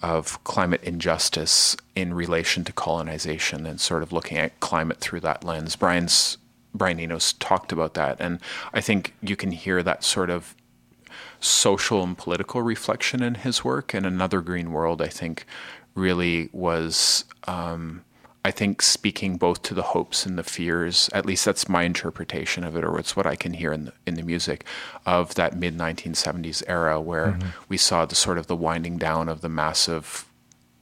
of 0.01 0.43
climate 0.45 0.81
injustice 0.83 1.75
in 1.95 2.13
relation 2.13 2.63
to 2.63 2.71
colonization, 2.71 3.65
and 3.65 3.81
sort 3.81 4.01
of 4.01 4.13
looking 4.13 4.37
at 4.37 4.59
climate 4.61 4.99
through 4.99 5.19
that 5.19 5.43
lens. 5.43 5.75
Brian's 5.75 6.37
Brian 6.73 7.01
Eno's 7.01 7.33
talked 7.33 7.73
about 7.73 7.95
that, 7.95 8.15
and 8.21 8.39
I 8.73 8.79
think 8.79 9.13
you 9.21 9.35
can 9.35 9.51
hear 9.51 9.83
that 9.83 10.05
sort 10.05 10.29
of 10.29 10.55
social 11.41 12.03
and 12.03 12.17
political 12.17 12.61
reflection 12.61 13.21
in 13.21 13.35
his 13.35 13.63
work. 13.63 13.93
And 13.93 14.05
Another 14.05 14.41
Green 14.41 14.71
World, 14.71 15.01
I 15.01 15.07
think, 15.07 15.45
really 15.95 16.49
was, 16.51 17.25
um, 17.47 18.03
I 18.43 18.51
think, 18.51 18.81
speaking 18.81 19.37
both 19.37 19.61
to 19.63 19.73
the 19.73 19.81
hopes 19.81 20.25
and 20.25 20.37
the 20.37 20.43
fears. 20.43 21.09
At 21.13 21.25
least 21.25 21.45
that's 21.45 21.67
my 21.69 21.83
interpretation 21.83 22.63
of 22.63 22.75
it, 22.75 22.83
or 22.83 22.97
it's 22.97 23.15
what 23.15 23.27
I 23.27 23.35
can 23.35 23.53
hear 23.53 23.71
in 23.71 23.85
the, 23.85 23.93
in 24.05 24.15
the 24.15 24.23
music 24.23 24.65
of 25.05 25.35
that 25.35 25.57
mid 25.57 25.77
1970s 25.77 26.63
era, 26.67 26.99
where 26.99 27.37
we 27.69 27.77
saw 27.77 28.05
the 28.05 28.15
sort 28.15 28.37
of 28.37 28.47
the 28.47 28.55
winding 28.55 28.97
down 28.97 29.29
of 29.29 29.41
the 29.41 29.49
massive 29.49 30.25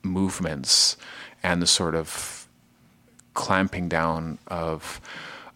movements 0.04 0.96
and 1.44 1.62
the 1.62 1.68
sort 1.68 1.96
of 1.96 2.48
clamping 3.34 3.90
down 3.90 4.38
of 4.48 5.00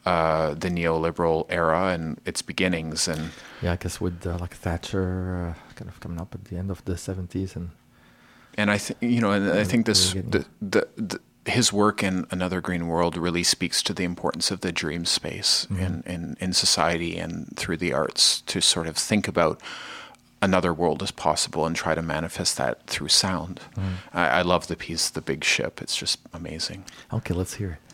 uh, 0.05 0.53
the 0.53 0.69
neoliberal 0.69 1.45
era 1.49 1.87
and 1.87 2.19
its 2.25 2.41
beginnings 2.41 3.07
and 3.07 3.31
Yeah, 3.61 3.73
I 3.73 3.75
guess 3.77 4.01
with 4.01 4.25
uh, 4.25 4.37
like 4.37 4.53
Thatcher 4.53 5.55
uh, 5.55 5.73
kind 5.75 5.89
of 5.89 5.99
coming 5.99 6.19
up 6.19 6.35
at 6.35 6.45
the 6.45 6.57
end 6.57 6.71
of 6.71 6.83
the 6.85 6.97
seventies 6.97 7.55
and 7.55 7.69
and 8.57 8.71
I 8.71 8.77
think 8.77 9.01
you 9.01 9.21
know, 9.21 9.31
and 9.31 9.49
I 9.49 9.63
think 9.63 9.85
this 9.85 10.13
the, 10.13 10.45
the, 10.61 10.87
the 10.95 11.19
his 11.45 11.73
work 11.73 12.03
in 12.03 12.25
Another 12.31 12.61
Green 12.61 12.87
World 12.87 13.17
really 13.17 13.43
speaks 13.43 13.83
to 13.83 13.93
the 13.93 14.03
importance 14.03 14.51
of 14.51 14.61
the 14.61 14.71
dream 14.71 15.05
space 15.05 15.67
mm-hmm. 15.69 15.83
in, 15.83 16.03
in 16.05 16.37
in 16.39 16.53
society 16.53 17.17
and 17.17 17.55
through 17.57 17.77
the 17.77 17.93
arts 17.93 18.41
to 18.41 18.61
sort 18.61 18.87
of 18.87 18.97
think 18.97 19.27
about 19.27 19.61
another 20.41 20.73
world 20.73 21.01
as 21.01 21.11
possible 21.11 21.65
and 21.65 21.75
try 21.75 21.95
to 21.95 22.01
manifest 22.01 22.57
that 22.57 22.85
through 22.87 23.07
sound. 23.07 23.61
Mm-hmm. 23.75 24.17
I, 24.17 24.27
I 24.27 24.41
love 24.41 24.67
the 24.67 24.75
piece, 24.75 25.09
The 25.09 25.21
Big 25.21 25.43
Ship. 25.43 25.81
It's 25.81 25.95
just 25.95 26.19
amazing. 26.33 26.83
okay, 27.13 27.33
let's 27.33 27.53
hear 27.55 27.71
it. 27.71 27.92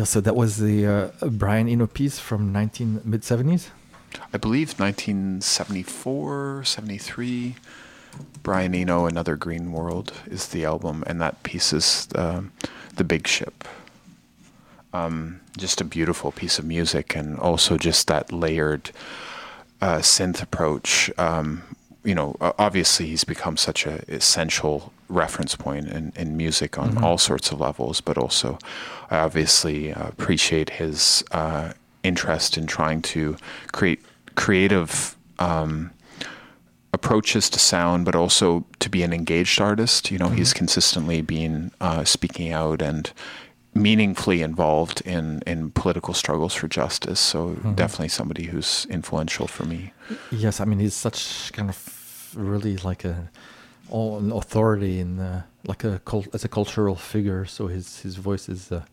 Yeah, 0.00 0.04
so 0.04 0.22
that 0.22 0.34
was 0.34 0.56
the 0.56 0.86
uh, 0.86 1.08
Brian 1.26 1.68
Eno 1.68 1.86
piece 1.86 2.18
from 2.18 2.52
19 2.52 3.02
mid 3.04 3.20
70s. 3.20 3.68
I 4.32 4.38
believe 4.38 4.80
1974, 4.80 6.64
73. 6.64 7.56
Brian 8.42 8.74
Eno, 8.74 9.04
Another 9.04 9.36
Green 9.36 9.72
World 9.72 10.14
is 10.24 10.48
the 10.48 10.64
album, 10.64 11.04
and 11.06 11.20
that 11.20 11.42
piece 11.42 11.74
is 11.74 12.08
um, 12.14 12.50
The 12.96 13.04
Big 13.04 13.26
Ship. 13.28 13.62
Um, 14.94 15.40
just 15.58 15.82
a 15.82 15.84
beautiful 15.84 16.32
piece 16.32 16.58
of 16.58 16.64
music, 16.64 17.14
and 17.14 17.38
also 17.38 17.76
just 17.76 18.06
that 18.06 18.32
layered 18.32 18.92
uh, 19.82 19.98
synth 19.98 20.42
approach. 20.42 21.10
Um, 21.18 21.76
you 22.04 22.14
know, 22.14 22.36
obviously 22.40 23.08
he's 23.08 23.24
become 23.24 23.58
such 23.58 23.84
an 23.84 24.02
essential 24.08 24.94
reference 25.10 25.56
point 25.56 25.88
in, 25.88 26.12
in 26.16 26.36
music 26.36 26.78
on 26.78 26.90
mm-hmm. 26.90 27.04
all 27.04 27.18
sorts 27.18 27.52
of 27.52 27.60
levels, 27.60 28.00
but 28.00 28.16
also 28.16 28.58
I 29.10 29.18
obviously 29.18 29.92
uh, 29.92 30.08
appreciate 30.08 30.70
his 30.70 31.22
uh, 31.32 31.72
interest 32.02 32.56
in 32.56 32.66
trying 32.66 33.02
to 33.02 33.36
create 33.72 34.00
creative 34.36 35.16
um, 35.38 35.90
approaches 36.92 37.50
to 37.50 37.58
sound, 37.58 38.04
but 38.04 38.14
also 38.14 38.64
to 38.78 38.88
be 38.88 39.02
an 39.02 39.12
engaged 39.12 39.60
artist. 39.60 40.10
You 40.10 40.18
know, 40.18 40.26
mm-hmm. 40.26 40.36
he's 40.36 40.52
consistently 40.52 41.22
been 41.22 41.72
uh, 41.80 42.04
speaking 42.04 42.52
out 42.52 42.82
and 42.82 43.12
meaningfully 43.74 44.42
involved 44.42 45.00
in 45.02 45.42
in 45.46 45.70
political 45.70 46.14
struggles 46.14 46.54
for 46.54 46.68
justice. 46.68 47.20
So 47.20 47.50
mm-hmm. 47.50 47.74
definitely 47.74 48.08
somebody 48.08 48.44
who's 48.44 48.86
influential 48.90 49.46
for 49.46 49.64
me. 49.64 49.92
Yes, 50.30 50.60
I 50.60 50.64
mean 50.64 50.78
he's 50.78 50.94
such 50.94 51.52
kind 51.52 51.68
of 51.68 52.32
really 52.36 52.76
like 52.78 53.04
a 53.04 53.30
an 53.90 54.32
authority 54.32 55.00
in 55.00 55.18
uh, 55.18 55.42
like 55.66 55.84
a 55.84 55.98
cult 56.00 56.28
as 56.34 56.44
a 56.44 56.48
cultural 56.48 56.96
figure. 56.96 57.44
So 57.44 57.66
his 57.66 58.00
his 58.00 58.16
voice 58.16 58.48
is 58.48 58.72
uh, 58.72 58.84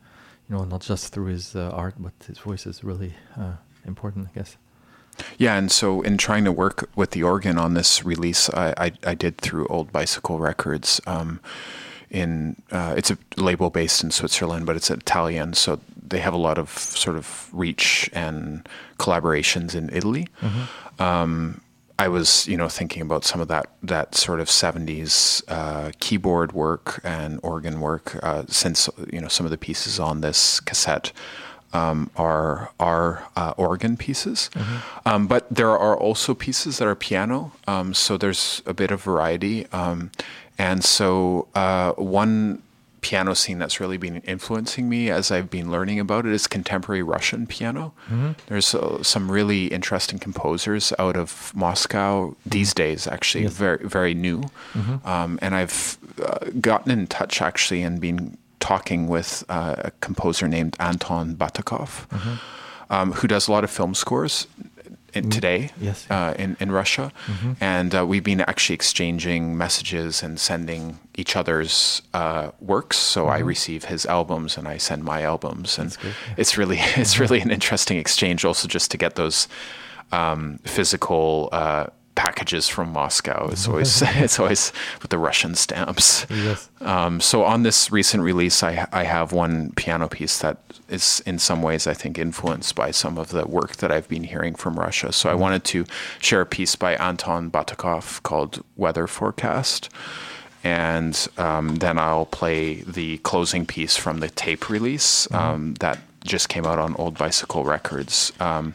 you 0.50 0.56
know 0.56 0.64
not 0.66 0.82
just 0.82 1.14
through 1.14 1.28
his 1.28 1.56
uh, 1.56 1.70
art, 1.74 1.96
but 2.00 2.14
his 2.26 2.40
voice 2.40 2.66
is 2.66 2.84
really 2.84 3.14
uh, 3.38 3.54
important, 3.86 4.28
I 4.30 4.40
guess. 4.40 4.58
Yeah, 5.38 5.58
and 5.58 5.72
so 5.72 6.02
in 6.02 6.18
trying 6.18 6.44
to 6.46 6.52
work 6.52 6.90
with 6.96 7.12
the 7.12 7.24
organ 7.24 7.58
on 7.58 7.74
this 7.74 8.04
release, 8.04 8.50
I 8.50 8.74
I, 8.78 8.92
I 9.12 9.16
did 9.16 9.38
through 9.38 9.68
Old 9.68 9.92
Bicycle 9.92 10.40
Records. 10.40 11.02
Um, 11.06 11.40
in 12.10 12.56
uh, 12.72 12.94
it's 12.98 13.12
a 13.12 13.18
label 13.36 13.70
based 13.70 14.04
in 14.04 14.12
Switzerland, 14.12 14.66
but 14.66 14.76
it's 14.76 14.90
Italian, 14.90 15.54
so 15.54 15.80
they 16.08 16.20
have 16.20 16.34
a 16.34 16.38
lot 16.38 16.58
of 16.58 16.70
sort 16.70 17.18
of 17.18 17.50
reach 17.52 18.10
and 18.14 18.68
collaborations 18.98 19.76
in 19.76 19.90
Italy. 19.92 20.28
Mm-hmm. 20.42 21.04
Um, 21.04 21.62
I 22.00 22.08
was, 22.08 22.48
you 22.48 22.58
know, 22.58 22.70
thinking 22.70 23.02
about 23.02 23.24
some 23.24 23.42
of 23.42 23.48
that 23.48 23.68
that 23.82 24.16
sort 24.16 24.40
of 24.40 24.48
'70s 24.48 25.44
uh, 25.48 25.92
keyboard 26.00 26.52
work 26.52 27.02
and 27.04 27.40
organ 27.42 27.80
work, 27.80 28.20
uh, 28.24 28.44
since 28.48 28.90
you 29.12 29.20
know 29.20 29.28
some 29.28 29.46
of 29.46 29.52
the 29.52 29.58
pieces 29.58 30.00
on 30.00 30.22
this 30.22 30.60
cassette 30.60 31.12
um, 31.74 32.12
are 32.16 32.72
are 32.80 33.24
uh, 33.36 33.54
organ 33.58 33.98
pieces, 33.98 34.50
mm-hmm. 34.54 35.08
um, 35.08 35.28
but 35.28 35.48
there 35.50 35.78
are 35.78 35.98
also 35.98 36.36
pieces 36.36 36.78
that 36.78 36.88
are 36.88 36.96
piano. 36.96 37.52
Um, 37.68 37.94
so 37.94 38.18
there's 38.18 38.62
a 38.66 38.74
bit 38.74 38.92
of 38.92 39.02
variety. 39.02 39.66
Um, 39.72 40.12
and 40.60 40.84
so, 40.84 41.48
uh, 41.54 41.92
one 41.94 42.64
piano 43.08 43.34
scene 43.34 43.58
that's 43.58 43.80
really 43.80 43.96
been 43.96 44.18
influencing 44.24 44.90
me 44.90 45.10
as 45.10 45.32
I've 45.32 45.50
been 45.50 45.72
learning 45.72 45.98
about 45.98 46.26
it 46.26 46.34
is 46.34 46.46
contemporary 46.46 47.02
Russian 47.02 47.48
piano. 47.48 47.94
Mm-hmm. 48.10 48.32
There's 48.48 48.76
uh, 48.76 49.02
some 49.02 49.32
really 49.32 49.68
interesting 49.68 50.20
composers 50.20 50.92
out 51.00 51.16
of 51.16 51.54
Moscow 51.56 52.36
these 52.46 52.74
days, 52.74 53.08
actually, 53.08 53.46
yes. 53.46 53.54
very 53.54 53.88
very 53.88 54.14
new. 54.14 54.42
Mm-hmm. 54.74 55.08
Um, 55.08 55.40
and 55.42 55.56
I've 55.56 55.98
uh, 56.22 56.50
gotten 56.60 56.92
in 56.92 57.08
touch 57.08 57.42
actually 57.42 57.82
and 57.82 58.02
been 58.02 58.38
talking 58.60 59.08
with 59.08 59.46
uh, 59.48 59.76
a 59.88 59.92
composer 60.02 60.50
named 60.50 60.76
Anton 60.78 61.34
Batagov, 61.38 62.10
mm-hmm. 62.10 62.36
um, 62.90 63.14
who 63.14 63.28
does 63.30 63.48
a 63.48 63.52
lot 63.54 63.64
of 63.64 63.72
film 63.72 63.96
scores 63.96 64.48
in, 65.18 65.24
mm-hmm. 65.24 65.30
today 65.32 65.72
yes. 65.80 66.06
uh, 66.10 66.34
in, 66.38 66.58
in 66.60 66.72
Russia. 66.72 67.12
Mm-hmm. 67.26 67.54
And 67.62 67.96
uh, 67.96 68.06
we've 68.06 68.24
been 68.24 68.42
actually 68.42 68.76
exchanging 68.76 69.58
messages 69.58 70.24
and 70.24 70.40
sending 70.40 71.00
each 71.16 71.36
other's 71.36 72.02
uh, 72.14 72.52
works. 72.60 72.98
So 72.98 73.24
mm-hmm. 73.24 73.32
I 73.32 73.40
receive 73.40 73.86
his 73.86 74.06
albums 74.06 74.58
and 74.58 74.68
I 74.68 74.78
send 74.78 75.04
my 75.04 75.24
albums. 75.24 75.78
And 75.78 75.96
yeah. 76.04 76.12
it's 76.38 76.58
really 76.58 76.78
it's 76.80 77.14
mm-hmm. 77.14 77.24
really 77.24 77.42
an 77.42 77.52
interesting 77.52 77.98
exchange 77.98 78.46
also 78.46 78.68
just 78.68 78.92
to 78.92 78.98
get 78.98 79.16
those 79.16 79.48
um, 80.12 80.60
physical 80.64 81.50
uh, 81.52 81.88
packages 82.18 82.68
from 82.68 82.92
Moscow. 82.92 83.48
It's 83.52 83.68
always 83.70 84.02
it's 84.02 84.40
always 84.40 84.74
with 85.02 85.12
the 85.12 85.18
Russian 85.18 85.56
stamps. 85.56 86.26
Yes. 86.30 86.70
Um, 86.82 87.22
so 87.22 87.46
on 87.46 87.64
this 87.64 87.92
recent 87.92 88.24
release, 88.24 88.64
I 88.64 88.88
I 88.92 89.04
have 89.04 89.32
one 89.32 89.72
piano 89.78 90.10
piece 90.10 90.40
that 90.40 90.58
is 90.90 91.22
in 91.26 91.40
some 91.40 91.62
ways 91.62 91.88
I 91.88 91.94
think 91.94 92.18
influenced 92.18 92.76
by 92.76 92.92
some 92.92 93.18
of 93.18 93.30
the 93.30 93.46
work 93.48 93.78
that 93.78 93.92
I've 93.92 94.10
been 94.10 94.24
hearing 94.24 94.56
from 94.56 94.76
Russia. 94.76 95.14
So 95.14 95.30
I 95.30 95.34
mm-hmm. 95.34 95.42
wanted 95.42 95.64
to 95.66 95.86
share 96.20 96.42
a 96.42 96.46
piece 96.46 96.76
by 96.76 96.96
Anton 96.96 97.52
Batagov 97.52 98.24
called 98.24 98.64
Weather 98.76 99.08
Forecast. 99.08 99.90
And 100.64 101.16
um, 101.38 101.76
then 101.76 101.98
I'll 101.98 102.26
play 102.26 102.82
the 102.82 103.20
closing 103.20 103.66
piece 103.66 103.96
from 103.96 104.20
the 104.20 104.30
tape 104.30 104.70
release 104.70 105.28
mm-hmm. 105.28 105.36
um, 105.36 105.74
that 105.76 106.00
just 106.26 106.50
came 106.50 106.66
out 106.66 106.80
on 106.80 106.96
Old 106.96 107.18
Bicycle 107.18 107.64
Records, 107.64 108.34
um, 108.40 108.74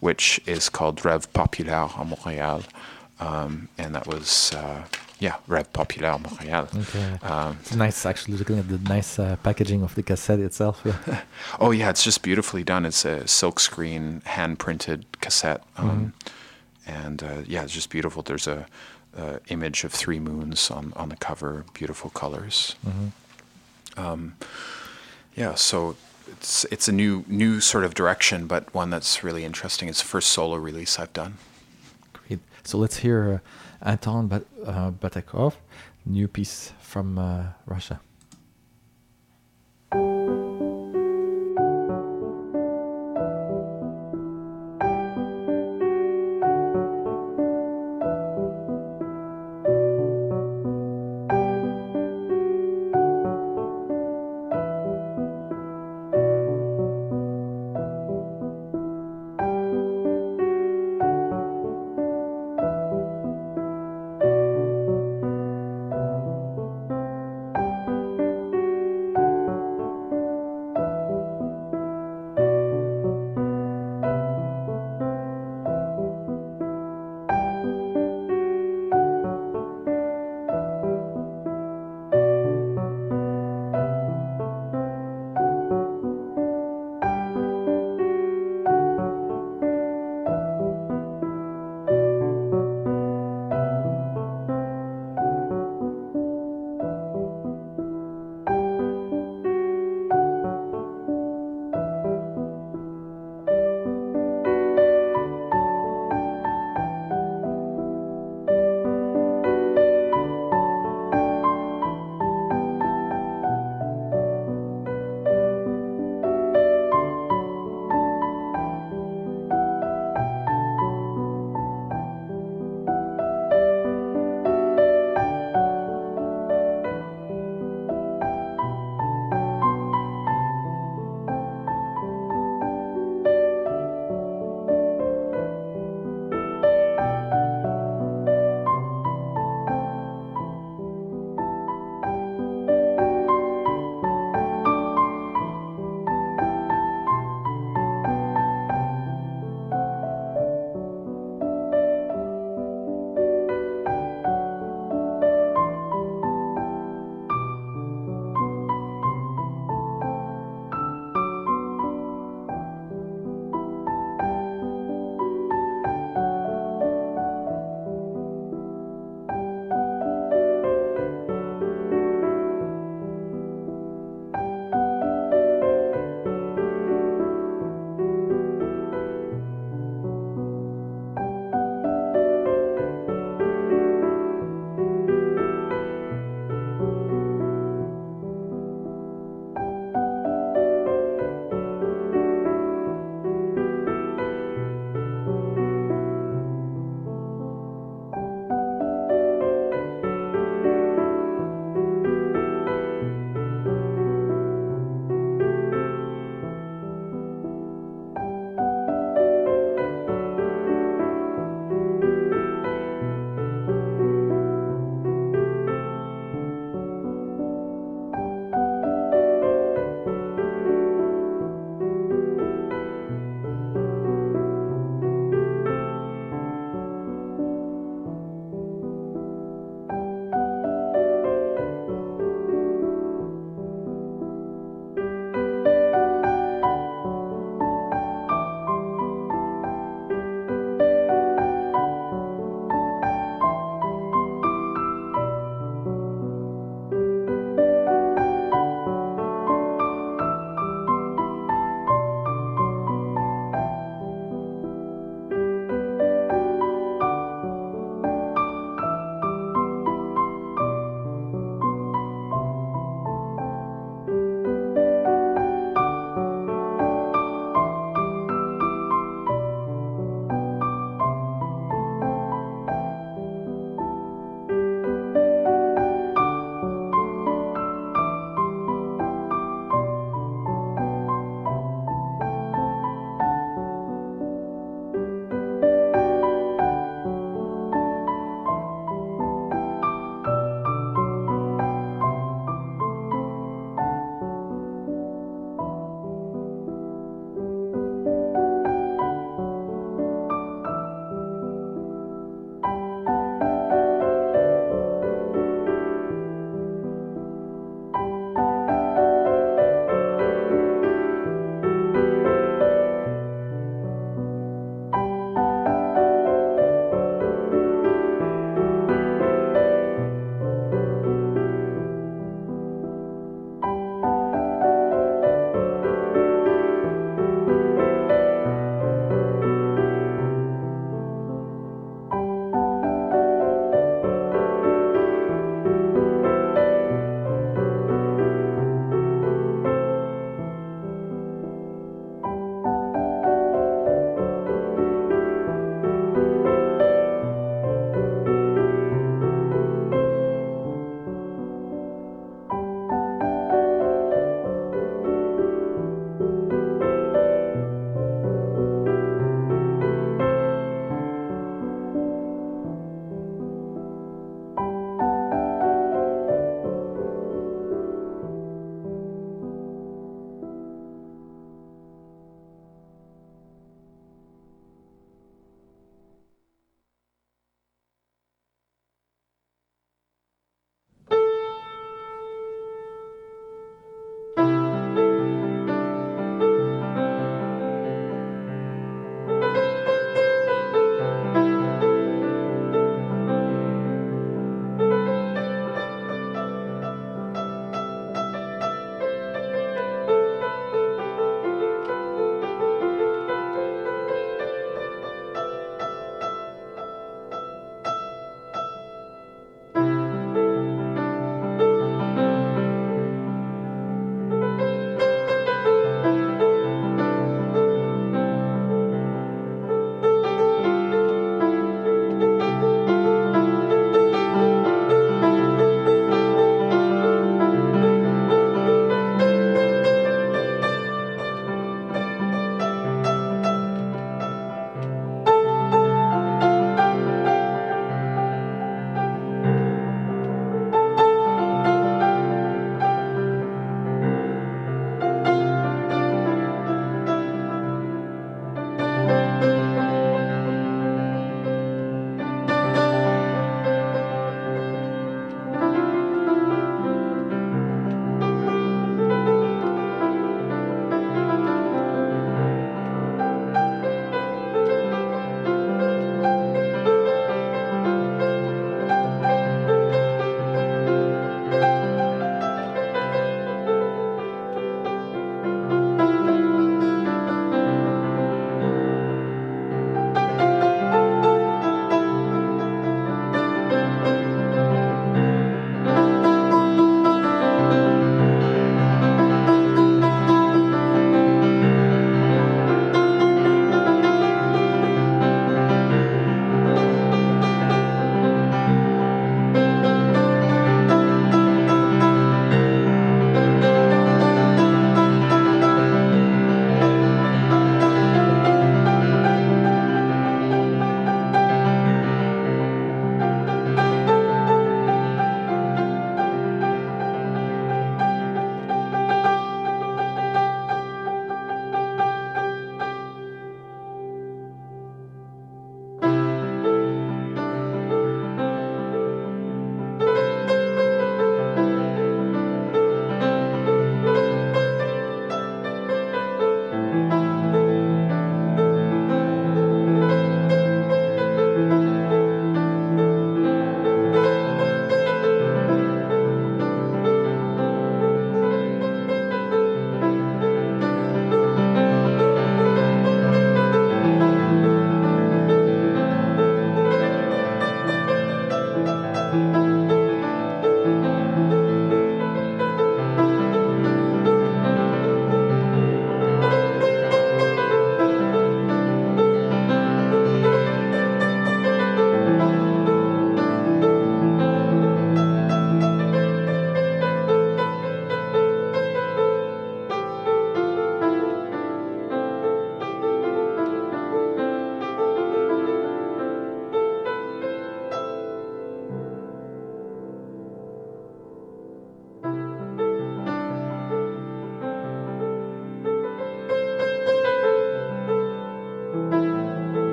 which 0.00 0.40
is 0.46 0.68
called 0.68 1.02
Rêve 1.02 1.26
Populaire 1.32 1.88
à 1.98 2.04
Montréal 2.04 2.62
um, 3.20 3.68
and 3.78 3.94
that 3.94 4.06
was 4.06 4.52
uh, 4.54 4.84
yeah, 5.20 5.36
Rêve 5.48 5.72
Populaire 5.72 6.18
Montréal. 6.18 6.68
Okay. 6.82 7.26
Um, 7.26 7.58
it's 7.60 7.74
nice, 7.74 8.04
actually, 8.04 8.36
looking 8.36 8.58
at 8.58 8.68
the 8.68 8.78
nice 8.78 9.18
uh, 9.18 9.36
packaging 9.42 9.82
of 9.82 9.94
the 9.94 10.02
cassette 10.02 10.40
itself. 10.40 10.82
Yeah. 10.84 11.22
oh 11.60 11.70
yeah, 11.70 11.90
it's 11.90 12.02
just 12.02 12.22
beautifully 12.22 12.64
done. 12.64 12.84
It's 12.84 13.04
a 13.04 13.20
silkscreen, 13.20 14.22
hand 14.24 14.58
printed 14.58 15.06
cassette, 15.20 15.62
um, 15.76 15.88
mm-hmm. 15.88 16.90
and 16.90 17.22
uh, 17.22 17.42
yeah, 17.46 17.62
it's 17.62 17.72
just 17.72 17.90
beautiful. 17.90 18.22
There's 18.22 18.46
a, 18.46 18.66
a, 19.16 19.40
image 19.48 19.84
of 19.84 19.92
three 19.92 20.18
moons 20.18 20.70
on 20.70 20.92
on 20.96 21.08
the 21.08 21.16
cover, 21.16 21.64
beautiful 21.72 22.10
colors. 22.10 22.74
Mm-hmm. 22.86 24.00
Um, 24.00 24.36
yeah, 25.36 25.54
so 25.54 25.96
it's 26.28 26.64
it's 26.72 26.88
a 26.88 26.92
new 26.92 27.24
new 27.28 27.60
sort 27.60 27.84
of 27.84 27.94
direction, 27.94 28.46
but 28.46 28.74
one 28.74 28.90
that's 28.90 29.22
really 29.22 29.44
interesting. 29.44 29.88
It's 29.88 30.02
the 30.02 30.08
first 30.08 30.30
solo 30.30 30.56
release 30.56 30.98
I've 30.98 31.12
done. 31.12 31.38
So 32.64 32.78
let's 32.78 32.96
hear 32.96 33.42
uh, 33.82 33.88
Anton 33.90 34.28
Bat- 34.28 34.46
uh, 34.64 34.90
Batagov, 34.90 35.54
new 36.06 36.28
piece 36.28 36.72
from 36.80 37.18
uh, 37.18 37.44
Russia. 37.66 38.00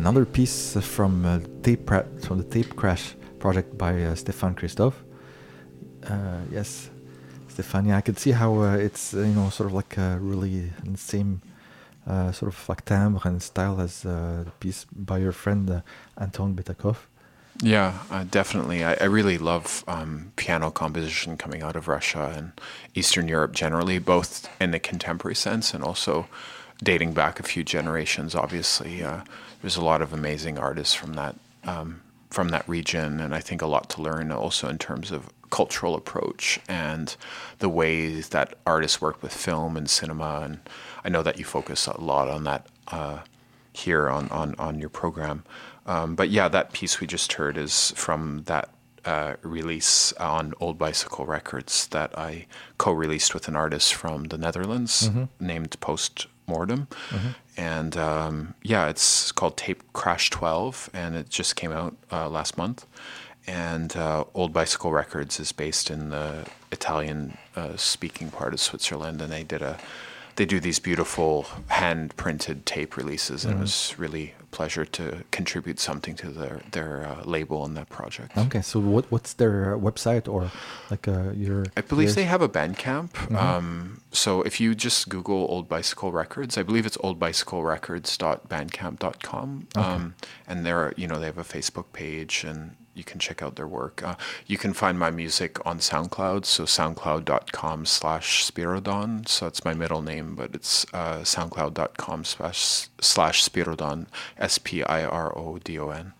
Another 0.00 0.24
piece 0.24 0.78
from 0.80 1.26
uh, 1.26 1.40
tape 1.62 1.86
from 2.24 2.38
the 2.38 2.44
Tape 2.44 2.74
Crash 2.74 3.14
project 3.38 3.76
by 3.76 4.02
uh, 4.02 4.14
Stefan 4.14 4.54
Christoff. 4.54 4.94
Uh, 6.08 6.40
yes, 6.50 6.88
Stefan. 7.48 7.90
I 7.90 8.00
could 8.00 8.18
see 8.18 8.30
how 8.30 8.62
uh, 8.62 8.76
it's 8.76 9.12
uh, 9.12 9.18
you 9.18 9.34
know 9.34 9.50
sort 9.50 9.66
of 9.66 9.74
like 9.74 9.98
uh, 9.98 10.16
really 10.18 10.72
in 10.86 10.92
the 10.92 10.98
same 10.98 11.42
sort 12.32 12.48
of 12.54 12.66
like 12.66 12.82
timbre 12.86 13.20
and 13.28 13.42
style 13.42 13.78
as 13.78 14.00
the 14.00 14.46
piece 14.58 14.86
by 14.90 15.18
your 15.18 15.32
friend 15.32 15.82
Anton 16.16 16.54
Batagov. 16.54 16.96
Yeah, 17.62 17.98
uh, 18.10 18.24
definitely. 18.24 18.82
I, 18.82 18.94
I 18.94 19.04
really 19.04 19.36
love 19.36 19.84
um, 19.86 20.32
piano 20.36 20.70
composition 20.70 21.36
coming 21.36 21.62
out 21.62 21.76
of 21.76 21.88
Russia 21.88 22.32
and 22.34 22.52
Eastern 22.94 23.28
Europe 23.28 23.52
generally, 23.52 23.98
both 23.98 24.48
in 24.62 24.70
the 24.70 24.78
contemporary 24.78 25.34
sense 25.34 25.74
and 25.74 25.84
also 25.84 26.26
dating 26.82 27.12
back 27.12 27.38
a 27.38 27.42
few 27.42 27.62
generations. 27.62 28.34
Obviously, 28.34 29.04
uh, 29.04 29.24
there's 29.60 29.76
a 29.76 29.84
lot 29.84 30.02
of 30.02 30.12
amazing 30.12 30.58
artists 30.58 30.94
from 30.94 31.14
that 31.14 31.36
um, 31.64 32.00
from 32.30 32.50
that 32.50 32.68
region, 32.68 33.20
and 33.20 33.34
I 33.34 33.40
think 33.40 33.60
a 33.62 33.66
lot 33.66 33.90
to 33.90 34.02
learn 34.02 34.30
also 34.32 34.68
in 34.68 34.78
terms 34.78 35.10
of 35.10 35.28
cultural 35.50 35.96
approach 35.96 36.60
and 36.68 37.16
the 37.58 37.68
ways 37.68 38.28
that 38.28 38.54
artists 38.64 39.00
work 39.00 39.20
with 39.20 39.32
film 39.34 39.76
and 39.76 39.90
cinema. 39.90 40.42
And 40.44 40.60
I 41.04 41.08
know 41.08 41.22
that 41.24 41.38
you 41.38 41.44
focus 41.44 41.88
a 41.88 42.00
lot 42.00 42.28
on 42.28 42.44
that 42.44 42.66
uh, 42.88 43.18
here 43.72 44.08
on 44.08 44.28
on 44.30 44.54
on 44.58 44.78
your 44.78 44.90
program. 44.90 45.42
Um, 45.86 46.14
but 46.14 46.28
yeah, 46.30 46.48
that 46.48 46.72
piece 46.72 47.00
we 47.00 47.06
just 47.08 47.32
heard 47.32 47.56
is 47.58 47.92
from 47.96 48.44
that 48.46 48.68
uh, 49.04 49.34
release 49.42 50.12
on 50.14 50.52
Old 50.60 50.78
Bicycle 50.78 51.24
Records 51.26 51.86
that 51.88 52.16
I 52.18 52.46
co-released 52.78 53.34
with 53.34 53.48
an 53.48 53.56
artist 53.56 53.94
from 53.94 54.24
the 54.24 54.38
Netherlands 54.38 55.08
Mm-hmm. 55.08 55.24
named 55.46 55.76
Post 55.80 56.26
Mortem, 56.50 56.86
and 57.56 57.96
um, 57.96 58.54
yeah, 58.62 58.88
it's 58.92 59.32
called 59.32 59.56
Tape 59.56 59.82
Crash 59.92 60.30
12, 60.30 60.90
and 60.92 61.14
it 61.20 61.28
just 61.30 61.56
came 61.56 61.72
out 61.72 61.94
uh, 62.12 62.28
last 62.28 62.58
month. 62.58 62.86
And 63.46 63.96
uh, 63.96 64.24
Old 64.34 64.52
Bicycle 64.52 64.92
Records 64.92 65.40
is 65.40 65.50
based 65.52 65.90
in 65.90 66.10
the 66.10 66.46
Italian-speaking 66.70 68.30
part 68.30 68.52
of 68.54 68.60
Switzerland, 68.60 69.22
and 69.22 69.32
they 69.32 69.44
did 69.44 69.62
a 69.62 69.78
they 70.40 70.46
do 70.46 70.58
these 70.58 70.78
beautiful 70.78 71.44
hand 71.66 72.16
printed 72.16 72.64
tape 72.64 72.96
releases, 72.96 73.44
and 73.44 73.58
it 73.58 73.60
was 73.60 73.94
really 73.98 74.32
a 74.40 74.44
pleasure 74.46 74.86
to 74.86 75.22
contribute 75.30 75.78
something 75.78 76.14
to 76.14 76.30
their 76.30 76.62
their 76.72 77.06
uh, 77.06 77.22
label 77.26 77.62
and 77.66 77.76
that 77.76 77.90
project. 77.90 78.38
Okay, 78.38 78.62
so 78.62 78.80
what 78.80 79.04
what's 79.12 79.34
their 79.34 79.76
website 79.76 80.26
or 80.26 80.50
like 80.90 81.06
uh, 81.06 81.32
your? 81.32 81.66
I 81.76 81.82
believe 81.82 82.14
they 82.14 82.24
have 82.24 82.40
a 82.40 82.48
Bandcamp. 82.48 83.30
Um, 83.36 84.00
so 84.12 84.40
if 84.40 84.62
you 84.62 84.74
just 84.74 85.10
Google 85.10 85.44
Old 85.50 85.68
Bicycle 85.68 86.10
Records, 86.10 86.56
I 86.56 86.62
believe 86.62 86.86
it's 86.86 86.96
oldbicyclerecords.bandcamp.com. 86.96 89.68
Um, 89.76 90.14
and 90.48 90.64
they're, 90.64 90.94
you 90.96 91.06
know, 91.06 91.20
they 91.20 91.26
have 91.26 91.36
a 91.36 91.44
Facebook 91.44 91.92
page 91.92 92.44
and 92.44 92.76
you 92.94 93.04
can 93.04 93.18
check 93.18 93.42
out 93.42 93.56
their 93.56 93.66
work. 93.66 94.02
Uh, 94.02 94.16
you 94.46 94.58
can 94.58 94.72
find 94.72 94.98
my 94.98 95.10
music 95.10 95.64
on 95.66 95.78
SoundCloud. 95.78 96.44
So 96.44 96.64
soundcloud.com 96.64 97.86
slash 97.86 98.50
Spirodon. 98.50 99.28
So 99.28 99.46
it's 99.46 99.64
my 99.64 99.74
middle 99.74 100.02
name, 100.02 100.34
but 100.34 100.54
it's 100.54 100.86
uh, 100.92 101.18
soundcloud.com 101.18 102.24
slash, 102.24 102.88
slash 103.00 103.44
Spirodon, 103.48 104.06
S-P-I-R-O-D-O-N. 104.38 106.12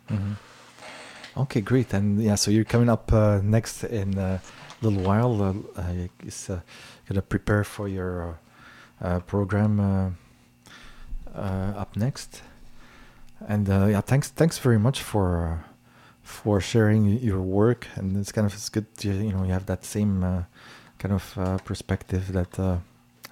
Okay, 1.37 1.61
great. 1.61 1.93
And 1.93 2.23
yeah, 2.23 2.35
so 2.35 2.51
you're 2.51 2.65
coming 2.65 2.89
up 2.89 3.13
uh, 3.13 3.41
next 3.43 3.85
in 3.85 4.19
a 4.19 4.41
little 4.83 5.03
while. 5.03 5.43
Uh, 5.43 5.81
I 5.81 6.11
guess 6.23 6.51
uh, 6.51 6.61
gonna 7.09 7.23
prepare 7.23 7.65
for 7.65 7.89
your 7.89 8.39
uh, 9.03 9.05
uh, 9.05 9.21
program 9.21 9.81
uh, 9.81 10.11
uh, 11.35 11.75
up 11.77 11.97
next. 11.97 12.43
And 13.47 13.69
uh, 13.71 13.87
yeah, 13.87 14.01
thanks, 14.01 14.29
thanks 14.29 14.59
very 14.59 14.79
much 14.79 15.03
for 15.03 15.63
uh, 15.65 15.70
for 16.23 16.61
sharing 16.61 17.07
your 17.07 17.41
work. 17.41 17.87
And 17.97 18.17
it's 18.17 18.33
kind 18.33 18.47
of 18.47 18.55
it's 18.55 18.69
good, 18.69 18.95
to, 18.99 19.09
you 19.09 19.33
know, 19.33 19.45
you 19.45 19.53
have 19.53 19.67
that 19.67 19.85
same 19.85 20.25
uh, 20.25 20.43
kind 20.99 21.15
of 21.15 21.39
uh, 21.39 21.59
perspective 21.59 22.33
that. 22.33 22.59
Uh, 22.59 22.79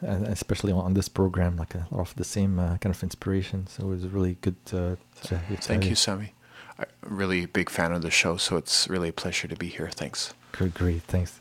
especially 0.01 0.72
on 0.72 0.95
this 0.95 1.09
program, 1.09 1.57
like 1.57 1.74
a 1.74 1.84
lot 1.91 2.03
of 2.03 2.14
the 2.14 2.24
same 2.24 2.61
uh, 2.61 2.76
kind 2.78 2.95
of 2.95 3.03
inspiration. 3.03 3.66
So 3.66 3.82
it 3.82 3.89
was 3.89 4.07
really 4.07 4.36
good 4.41 4.55
uh, 4.68 4.95
to 5.24 5.41
to 5.41 5.57
Thank 5.57 5.86
you, 5.91 5.97
Sami. 5.97 6.34
I'm 6.78 6.86
really 7.03 7.47
big 7.47 7.68
fan 7.68 7.91
of 7.91 8.03
the 8.03 8.11
show, 8.11 8.36
so 8.36 8.57
it's 8.57 8.89
really 8.89 9.09
a 9.09 9.12
pleasure 9.12 9.49
to 9.49 9.57
be 9.57 9.66
here. 9.66 9.91
Thanks. 9.93 10.34
Great, 10.53 10.74
great, 10.74 11.03
thanks. 11.03 11.41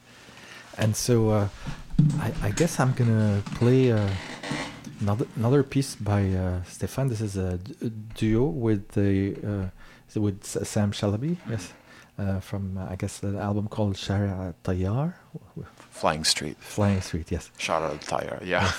And 0.75 0.95
so, 0.95 1.29
uh, 1.29 1.49
I, 2.19 2.33
I 2.41 2.49
guess 2.49 2.79
I'm 2.79 2.93
gonna 2.93 3.43
play 3.55 3.91
uh, 3.91 4.09
another 5.01 5.27
another 5.35 5.61
piece 5.61 5.95
by 5.95 6.27
uh, 6.29 6.63
Stefan. 6.63 7.09
This 7.09 7.21
is 7.21 7.37
a, 7.37 7.59
d- 7.59 7.75
a 7.85 7.89
duo 7.89 8.45
with 8.45 8.89
the 8.89 9.69
with 10.15 10.43
Sam 10.45 10.91
Shalabi, 10.91 11.37
yes, 11.49 11.73
uh, 12.17 12.39
from 12.39 12.77
uh, 12.77 12.87
I 12.89 12.95
guess 12.95 13.19
the 13.19 13.37
album 13.37 13.67
called 13.67 13.97
Sharia 13.97 14.55
Tayyar, 14.63 15.13
Flying 15.89 16.23
Street. 16.23 16.57
Flying 16.59 17.01
Street. 17.01 17.31
Yes. 17.31 17.51
To 17.57 17.97
Tyre. 18.07 18.39
Yeah. 18.43 18.71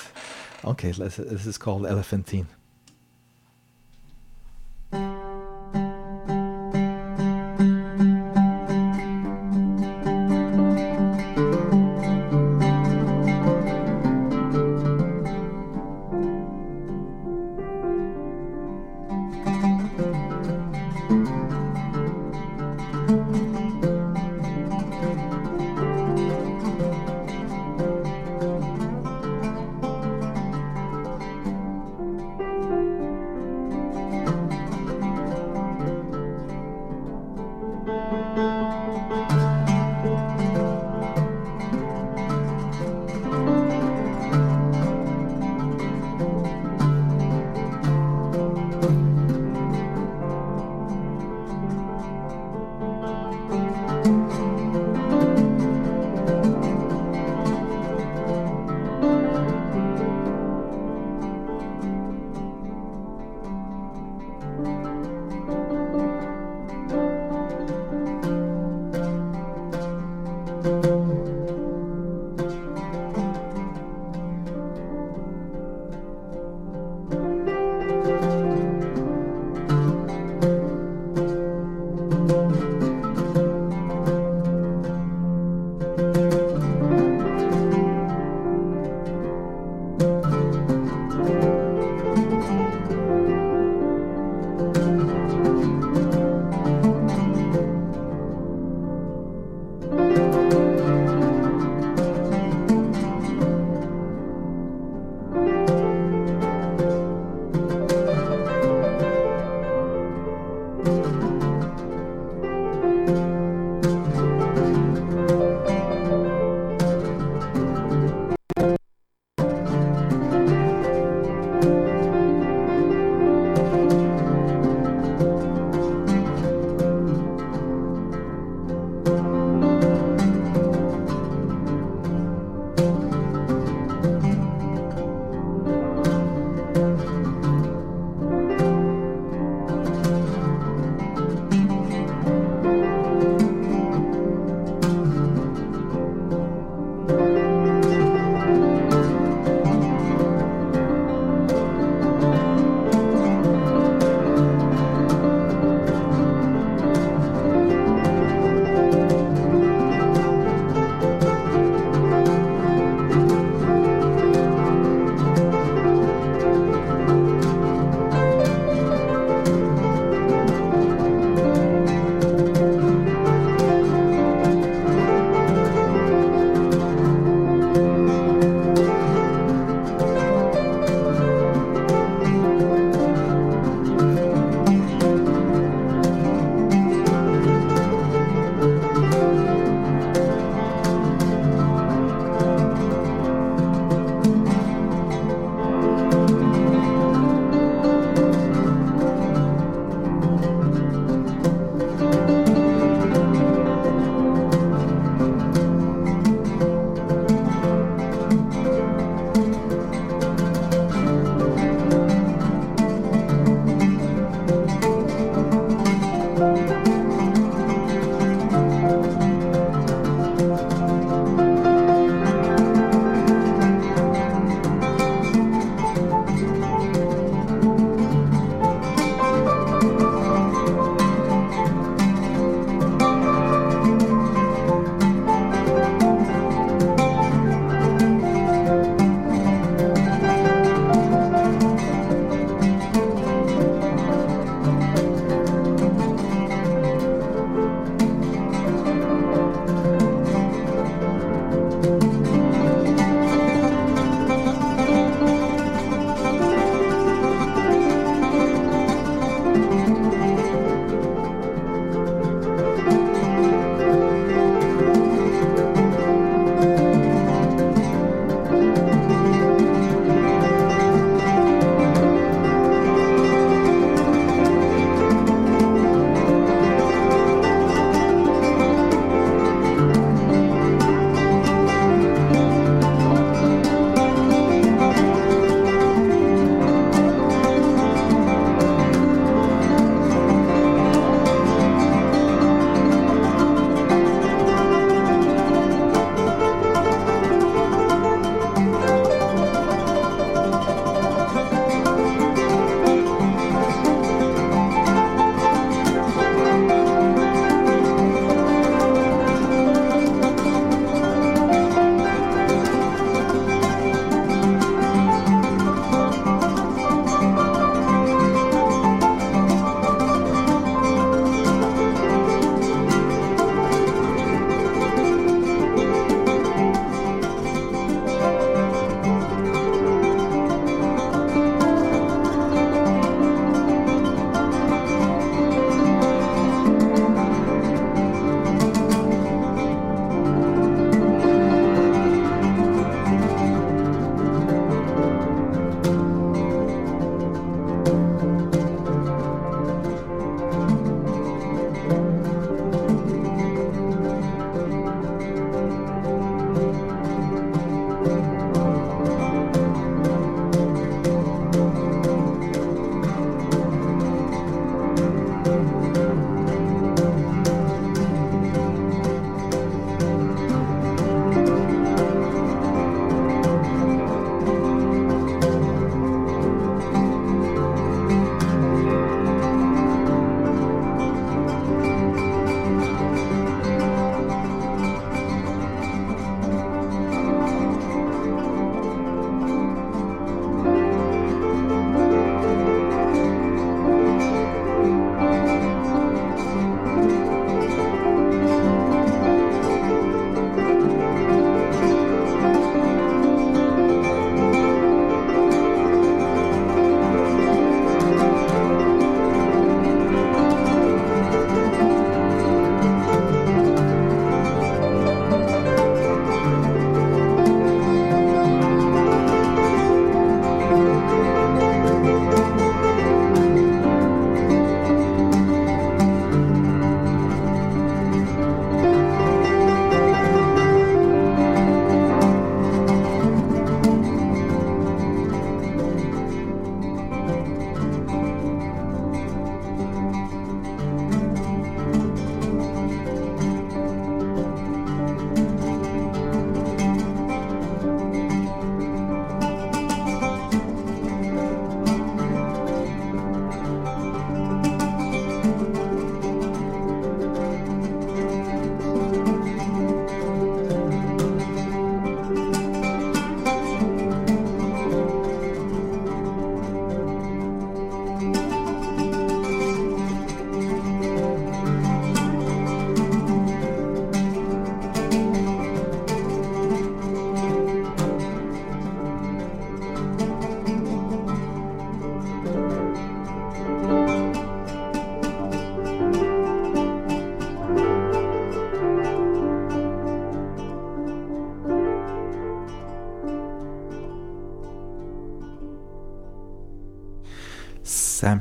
Okay, 0.65 0.91
let's, 0.93 1.15
this 1.15 1.45
is 1.45 1.57
called 1.57 1.85
Elephantine. 1.85 2.47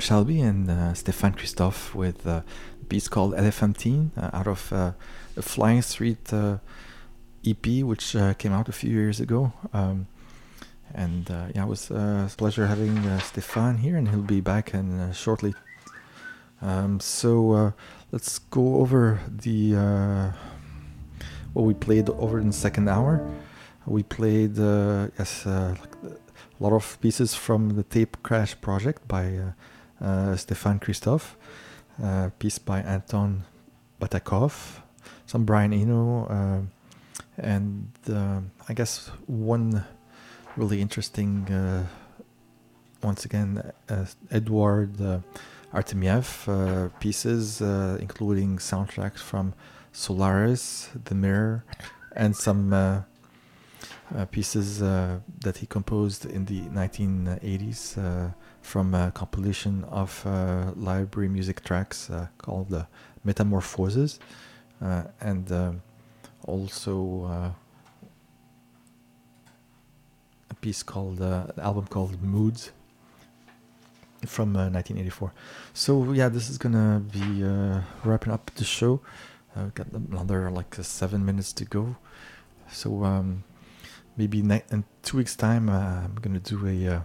Sam 0.00 0.24
Shalabi 0.26 0.42
and 0.42 0.70
uh, 0.70 0.92
Stéphane 0.92 1.36
Christoff 1.36 1.94
with 1.94 2.26
a 2.26 2.44
piece 2.88 3.08
called 3.08 3.34
Elephantine 3.34 4.12
uh, 4.16 4.30
out 4.32 4.46
of 4.46 4.72
uh, 4.72 4.92
a 5.36 5.42
Flying 5.42 5.82
Street 5.82 6.32
uh, 6.32 6.58
EP, 7.46 7.82
which 7.82 8.14
uh, 8.14 8.34
came 8.34 8.52
out 8.52 8.68
a 8.68 8.72
few 8.72 8.90
years 8.90 9.20
ago. 9.20 9.52
Um, 9.72 10.06
and 10.94 11.30
uh, 11.30 11.46
yeah, 11.54 11.64
it 11.64 11.68
was 11.68 11.90
a 11.90 12.30
pleasure 12.36 12.66
having 12.66 12.94
Stéphane 13.18 13.78
here, 13.78 13.96
and 13.96 14.08
he'll 14.08 14.22
be 14.22 14.40
back 14.40 14.74
in 14.74 15.12
shortly. 15.12 15.54
Um, 16.62 17.00
so 17.00 17.72
let's 18.10 18.38
go 18.38 18.76
over 18.76 19.20
the 19.28 20.32
what 21.52 21.64
we 21.64 21.74
played 21.74 22.08
over 22.10 22.38
in 22.38 22.48
the 22.48 22.52
second 22.52 22.88
hour. 22.88 23.28
We 23.86 24.02
played 24.02 24.56
yes, 24.56 25.44
like 25.46 25.94
a 26.04 26.62
lot 26.62 26.72
of 26.72 26.98
pieces 27.00 27.34
from 27.34 27.70
the 27.70 27.82
Tape 27.82 28.16
Crash 28.22 28.58
project 28.60 29.06
by 29.06 29.36
uh, 29.36 29.52
Stéphane 30.00 30.80
Christoff, 30.80 31.34
uh, 32.02 32.30
piece 32.38 32.58
by 32.58 32.80
Anton 32.80 33.44
Batagov, 34.00 34.80
some 35.26 35.44
Brian 35.44 35.72
Eno, 35.72 36.26
uh, 36.26 36.60
and 37.38 37.90
I 38.68 38.74
guess 38.74 39.08
one 39.26 39.84
really 40.56 40.80
interesting, 40.80 41.86
once 43.02 43.24
again, 43.24 43.72
Edward 44.30 45.22
Artemiev 45.72 46.90
pieces, 47.00 47.60
including 47.60 48.58
soundtracks 48.58 49.18
from 49.18 49.54
Solaris, 49.92 50.90
The 51.04 51.14
Mirror, 51.14 51.64
and 52.14 52.36
some 52.36 52.72
uh, 52.72 52.76
uh, 52.76 53.02
pieces 54.30 54.82
uh, 54.82 55.18
that 55.40 55.58
he 55.58 55.66
composed 55.66 56.24
in 56.24 56.44
the 56.46 56.62
1980s 56.62 58.32
from 58.68 58.94
a 58.94 59.10
compilation 59.12 59.84
of 59.84 60.22
uh, 60.26 60.72
library 60.76 61.28
music 61.28 61.64
tracks 61.64 62.10
uh, 62.10 62.26
called 62.36 62.72
uh, 62.72 62.84
Metamorphoses, 63.24 64.18
uh, 64.82 65.04
and 65.20 65.80
also 66.44 67.24
uh, 67.24 67.50
a 70.50 70.54
piece 70.56 70.82
called 70.82 71.22
uh, 71.22 71.46
an 71.56 71.60
album 71.60 71.86
called 71.86 72.22
Moods 72.22 72.72
from 74.26 74.52
1984. 74.52 75.32
So 75.72 76.12
yeah, 76.12 76.28
this 76.28 76.50
is 76.50 76.58
gonna 76.58 77.00
be 77.00 77.42
wrapping 78.04 78.32
up 78.32 78.50
the 78.54 78.64
show. 78.64 79.00
I've 79.56 79.74
got 79.74 79.86
another 79.92 80.50
like 80.50 80.74
seven 80.74 81.24
minutes 81.24 81.52
to 81.54 81.64
go. 81.64 81.96
So 82.70 83.02
um, 83.04 83.44
maybe 84.18 84.40
in 84.40 84.84
two 85.02 85.16
weeks' 85.16 85.36
time, 85.36 85.70
I'm 85.70 86.16
gonna 86.20 86.40
do 86.40 86.66
a 86.66 87.04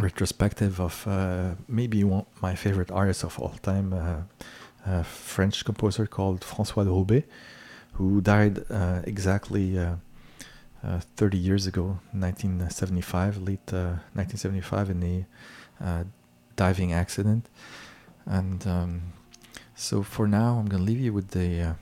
retrospective 0.00 0.80
of 0.80 1.06
uh, 1.06 1.54
maybe 1.66 2.04
one 2.04 2.26
my 2.40 2.54
favorite 2.54 2.90
artist 2.90 3.24
of 3.24 3.38
all 3.38 3.56
time, 3.62 3.92
uh, 3.92 4.22
a 4.86 5.04
French 5.04 5.64
composer 5.64 6.06
called 6.06 6.40
François 6.40 6.84
de 6.84 6.90
Roubaix, 6.90 7.26
who 7.94 8.20
died 8.20 8.64
uh, 8.70 9.00
exactly 9.04 9.78
uh, 9.78 9.96
uh, 10.84 11.00
30 11.16 11.36
years 11.36 11.66
ago, 11.66 11.98
1975, 12.12 13.38
late 13.38 13.72
1975, 13.72 14.90
in 14.90 15.26
a 15.80 16.06
diving 16.56 16.92
accident. 16.92 17.48
And 18.26 18.66
um, 18.66 19.02
so 19.74 20.02
for 20.02 20.28
now, 20.28 20.58
I'm 20.58 20.66
going 20.66 20.84
to 20.84 20.90
leave 20.90 21.00
you 21.00 21.12
with 21.12 21.30
the 21.30 21.74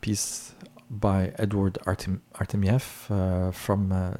piece 0.00 0.52
by 0.90 1.32
Edward 1.38 1.78
Artem- 1.86 2.22
Artemiev 2.34 3.10
uh, 3.10 3.50
from 3.50 3.92
uh, 3.92 4.14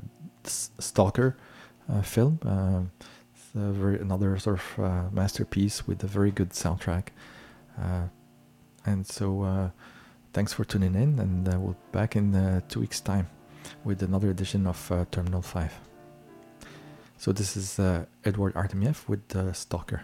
Stalker 0.45 1.37
uh, 1.89 2.03
film. 2.03 2.39
Uh, 2.45 2.83
it's 3.35 3.51
very, 3.55 3.99
another 3.99 4.39
sort 4.39 4.59
of 4.59 4.85
uh, 4.85 5.03
masterpiece 5.12 5.87
with 5.87 6.03
a 6.03 6.07
very 6.07 6.31
good 6.31 6.51
soundtrack. 6.51 7.09
Uh, 7.81 8.09
and 8.87 9.07
so, 9.07 9.73
thanks 10.33 10.53
for 10.53 10.65
tuning 10.65 10.95
in, 10.95 11.19
and 11.19 11.47
we'll 11.62 11.73
be 11.73 11.79
back 11.93 12.17
in 12.17 12.62
two 12.69 12.81
weeks' 12.81 13.01
time 13.01 13.29
with 13.83 14.03
another 14.03 14.31
edition 14.31 14.67
of 14.67 14.93
Terminal 15.11 15.41
5. 15.41 15.73
So, 17.17 17.33
this 17.33 17.57
is 17.57 17.79
Edward 18.25 18.55
Artemiev 18.55 19.09
with 19.09 19.57
Stalker. 19.57 20.03